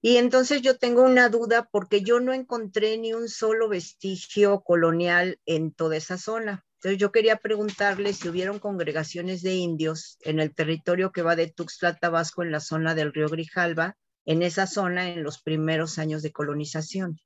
Y 0.04 0.18
entonces 0.18 0.62
yo 0.62 0.78
tengo 0.78 1.04
una 1.04 1.30
duda 1.30 1.70
porque 1.72 2.02
yo 2.02 2.20
no 2.20 2.34
encontré 2.34 2.98
ni 2.98 3.14
un 3.14 3.30
solo 3.30 3.70
vestigio 3.70 4.62
colonial 4.62 5.40
en 5.46 5.72
toda 5.72 5.98
esa 5.98 6.18
zona. 6.18 6.66
Entonces 6.78 6.98
yo 6.98 7.12
quería 7.12 7.38
preguntarle 7.38 8.14
si 8.14 8.28
hubieron 8.28 8.58
congregaciones 8.58 9.44
de 9.44 9.54
indios 9.54 10.18
en 10.22 10.40
el 10.40 10.56
territorio 10.56 11.12
que 11.12 11.22
va 11.22 11.36
de 11.36 11.52
Tuxtla, 11.52 11.98
Tabasco, 11.98 12.42
en 12.42 12.52
la 12.52 12.60
zona 12.60 12.96
del 12.96 13.14
río 13.14 13.30
Grijalba, 13.30 13.96
en 14.26 14.42
esa 14.42 14.66
zona 14.66 15.10
en 15.10 15.22
los 15.22 15.40
primeros 15.44 16.00
años 16.00 16.24
de 16.24 16.32
colonización. 16.32 17.20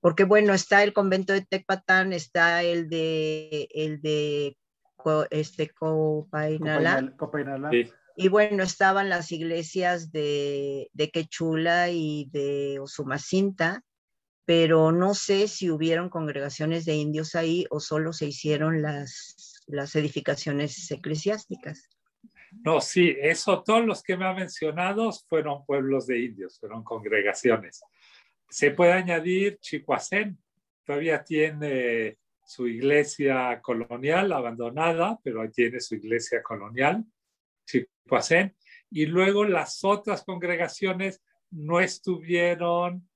Porque 0.00 0.24
bueno, 0.24 0.54
está 0.54 0.82
el 0.82 0.92
convento 0.92 1.32
de 1.32 1.42
Tecpatán, 1.42 2.12
está 2.12 2.62
el 2.62 2.88
de, 2.88 3.68
el 3.72 4.00
de 4.00 4.56
este, 5.30 5.70
Copainala. 5.70 7.14
Y 8.18 8.28
bueno, 8.28 8.62
estaban 8.62 9.10
las 9.10 9.30
iglesias 9.30 10.10
de, 10.10 10.88
de 10.94 11.10
Quechula 11.10 11.90
y 11.90 12.28
de 12.32 12.78
Osumacinta, 12.80 13.82
pero 14.46 14.90
no 14.90 15.14
sé 15.14 15.48
si 15.48 15.70
hubieron 15.70 16.08
congregaciones 16.08 16.86
de 16.86 16.94
indios 16.94 17.34
ahí 17.34 17.66
o 17.68 17.80
solo 17.80 18.12
se 18.14 18.26
hicieron 18.26 18.80
las, 18.80 19.62
las 19.66 19.94
edificaciones 19.96 20.90
eclesiásticas. 20.90 21.90
No, 22.64 22.80
sí, 22.80 23.14
eso, 23.20 23.62
todos 23.62 23.84
los 23.84 24.02
que 24.02 24.16
me 24.16 24.24
ha 24.24 24.32
mencionado 24.32 25.10
fueron 25.28 25.66
pueblos 25.66 26.06
de 26.06 26.20
indios, 26.20 26.58
fueron 26.58 26.84
congregaciones. 26.84 27.82
Se 28.48 28.70
puede 28.70 28.92
añadir 28.92 29.58
Chicoacén, 29.58 30.38
todavía 30.84 31.22
tiene 31.24 32.18
su 32.44 32.68
iglesia 32.68 33.60
colonial 33.60 34.32
abandonada, 34.32 35.18
pero 35.22 35.50
tiene 35.50 35.80
su 35.80 35.96
iglesia 35.96 36.42
colonial. 36.42 37.04
Y 38.90 39.06
luego 39.06 39.44
las 39.44 39.82
otras 39.82 40.24
congregaciones 40.24 41.22
no 41.50 41.80
estuvieron 41.80 43.08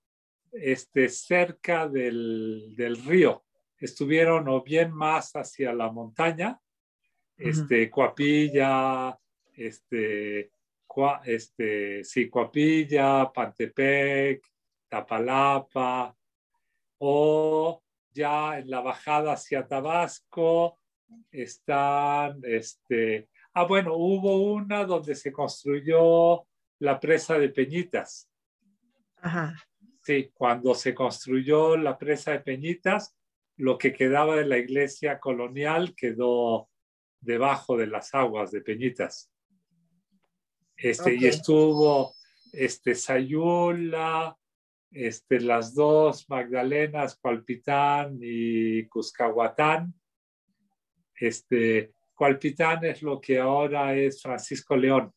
este, 0.52 1.08
cerca 1.08 1.88
del, 1.88 2.74
río, 3.06 3.44
estuvieron 3.78 4.48
o 4.48 4.62
bien 4.62 4.92
más 4.92 5.32
hacia 5.36 5.72
la 5.72 5.92
montaña, 5.92 6.60
este, 7.36 7.88
Coapilla, 7.88 9.16
este, 9.54 10.50
este, 11.24 12.04
sí, 12.04 12.28
Coapilla, 12.28 13.30
Pantepec, 13.32 14.42
Tapalapa, 14.90 16.14
o 16.98 17.82
ya 18.12 18.58
en 18.58 18.68
la 18.68 18.80
bajada 18.80 19.32
hacia 19.32 19.66
Tabasco 19.66 20.78
están 21.30 22.40
este, 22.42 23.30
Ah, 23.52 23.64
bueno, 23.64 23.94
hubo 23.96 24.52
una 24.52 24.84
donde 24.84 25.14
se 25.14 25.32
construyó 25.32 26.46
la 26.78 27.00
presa 27.00 27.38
de 27.38 27.48
Peñitas. 27.48 28.30
Ajá. 29.16 29.54
Sí, 30.02 30.30
cuando 30.32 30.74
se 30.74 30.94
construyó 30.94 31.76
la 31.76 31.98
presa 31.98 32.30
de 32.30 32.40
Peñitas, 32.40 33.16
lo 33.56 33.76
que 33.76 33.92
quedaba 33.92 34.36
de 34.36 34.46
la 34.46 34.58
iglesia 34.58 35.18
colonial 35.18 35.94
quedó 35.96 36.70
debajo 37.20 37.76
de 37.76 37.88
las 37.88 38.14
aguas 38.14 38.50
de 38.52 38.62
Peñitas. 38.62 39.30
Este, 40.76 41.16
Y 41.16 41.26
estuvo 41.26 42.14
este, 42.52 42.94
Sayula, 42.94 44.38
este, 44.90 45.40
las 45.40 45.74
dos 45.74 46.28
Magdalenas, 46.28 47.18
Palpitán 47.18 48.18
y 48.20 48.86
Cuscahuatán. 48.86 49.94
Este, 51.14 51.92
Cualpitán 52.14 52.84
es 52.84 53.02
lo 53.02 53.20
que 53.20 53.38
ahora 53.38 53.94
es 53.94 54.22
Francisco 54.22 54.76
León. 54.76 55.12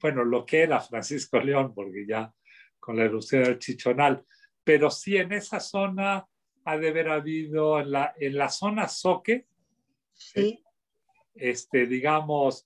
Bueno, 0.00 0.24
lo 0.24 0.44
que 0.44 0.62
era 0.62 0.80
Francisco 0.80 1.40
León, 1.40 1.74
porque 1.74 2.06
ya 2.06 2.32
con 2.78 2.96
la 2.96 3.04
erupción 3.04 3.42
del 3.42 3.58
Chichonal. 3.58 4.24
Pero 4.62 4.90
sí, 4.90 5.16
en 5.16 5.32
esa 5.32 5.58
zona 5.58 6.26
ha 6.64 6.76
de 6.76 6.88
haber 6.88 7.08
habido, 7.08 7.80
en 7.80 7.90
la, 7.92 8.14
en 8.18 8.36
la 8.36 8.48
zona 8.48 8.88
Soque, 8.88 9.46
sí. 10.12 10.62
este, 11.34 11.86
digamos, 11.86 12.64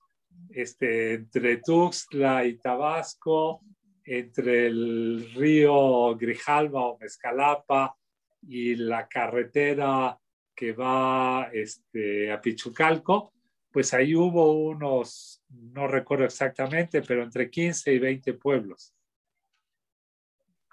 este, 0.51 1.15
entre 1.15 1.59
Tuxtla 1.59 2.45
y 2.45 2.59
Tabasco, 2.59 3.63
entre 4.13 4.67
el 4.67 5.33
río 5.37 6.17
Grijalva 6.17 6.87
o 6.87 6.99
Mezcalapa 6.99 7.97
y 8.43 8.75
la 8.75 9.07
carretera 9.07 10.19
que 10.53 10.73
va 10.73 11.49
este, 11.53 12.33
a 12.33 12.41
Pichucalco, 12.41 13.33
pues 13.71 13.95
ahí 13.95 14.17
hubo 14.17 14.53
unos, 14.53 15.45
no 15.51 15.87
recuerdo 15.87 16.25
exactamente, 16.25 17.03
pero 17.03 17.23
entre 17.23 17.49
15 17.49 17.93
y 17.93 17.99
20 18.01 18.33
pueblos. 18.35 18.97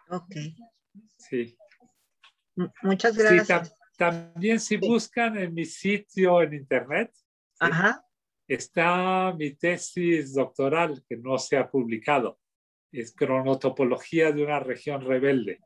Ok. 0.10 0.36
Sí. 1.16 1.56
Muchas 2.82 3.16
gracias. 3.16 3.72
también 3.98 4.60
si 4.60 4.78
buscan 4.78 5.38
en 5.38 5.54
mi 5.54 5.66
sitio 5.66 6.42
en 6.42 6.56
internet, 6.56 7.14
está 8.48 9.32
mi 9.38 9.52
tesis 9.52 10.34
doctoral 10.34 11.04
que 11.08 11.18
no 11.18 11.38
se 11.38 11.56
ha 11.56 11.70
publicado. 11.70 12.40
Es 12.92 13.14
cronotopología 13.14 14.32
de 14.32 14.44
una 14.44 14.60
región 14.60 15.02
rebelde. 15.02 15.60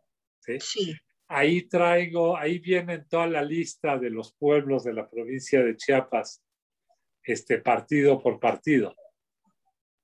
sí. 0.59 0.93
Ahí 1.33 1.61
traigo, 1.69 2.35
ahí 2.35 2.59
viene 2.59 3.05
toda 3.05 3.25
la 3.25 3.41
lista 3.41 3.97
de 3.97 4.09
los 4.09 4.33
pueblos 4.33 4.83
de 4.83 4.91
la 4.91 5.09
provincia 5.09 5.63
de 5.63 5.77
Chiapas, 5.77 6.43
este 7.23 7.59
partido 7.59 8.21
por 8.21 8.37
partido. 8.37 8.93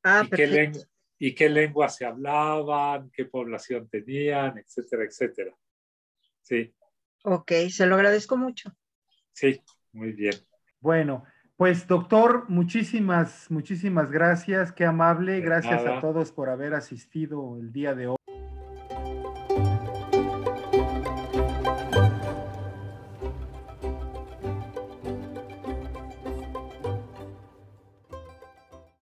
Ah, 0.03 0.23
y, 0.25 0.29
qué 0.29 0.71
y 1.19 1.35
qué 1.35 1.49
lenguas 1.49 1.97
se 1.97 2.05
hablaban, 2.05 3.11
qué 3.11 3.25
población 3.25 3.89
tenían, 3.89 4.57
etcétera, 4.57 5.03
etcétera. 5.03 5.53
Sí. 6.43 6.73
Ok, 7.23 7.51
se 7.71 7.85
lo 7.87 7.95
agradezco 7.95 8.37
mucho. 8.37 8.71
Sí, 9.33 9.61
muy 9.91 10.13
bien. 10.13 10.33
Bueno, 10.79 11.25
pues 11.57 11.87
doctor, 11.87 12.45
muchísimas, 12.49 13.49
muchísimas 13.49 14.11
gracias, 14.11 14.71
qué 14.71 14.85
amable, 14.85 15.41
gracias 15.41 15.85
a 15.87 15.99
todos 15.99 16.31
por 16.31 16.49
haber 16.49 16.75
asistido 16.75 17.57
el 17.59 17.73
día 17.73 17.95
de 17.95 18.07
hoy. 18.07 18.16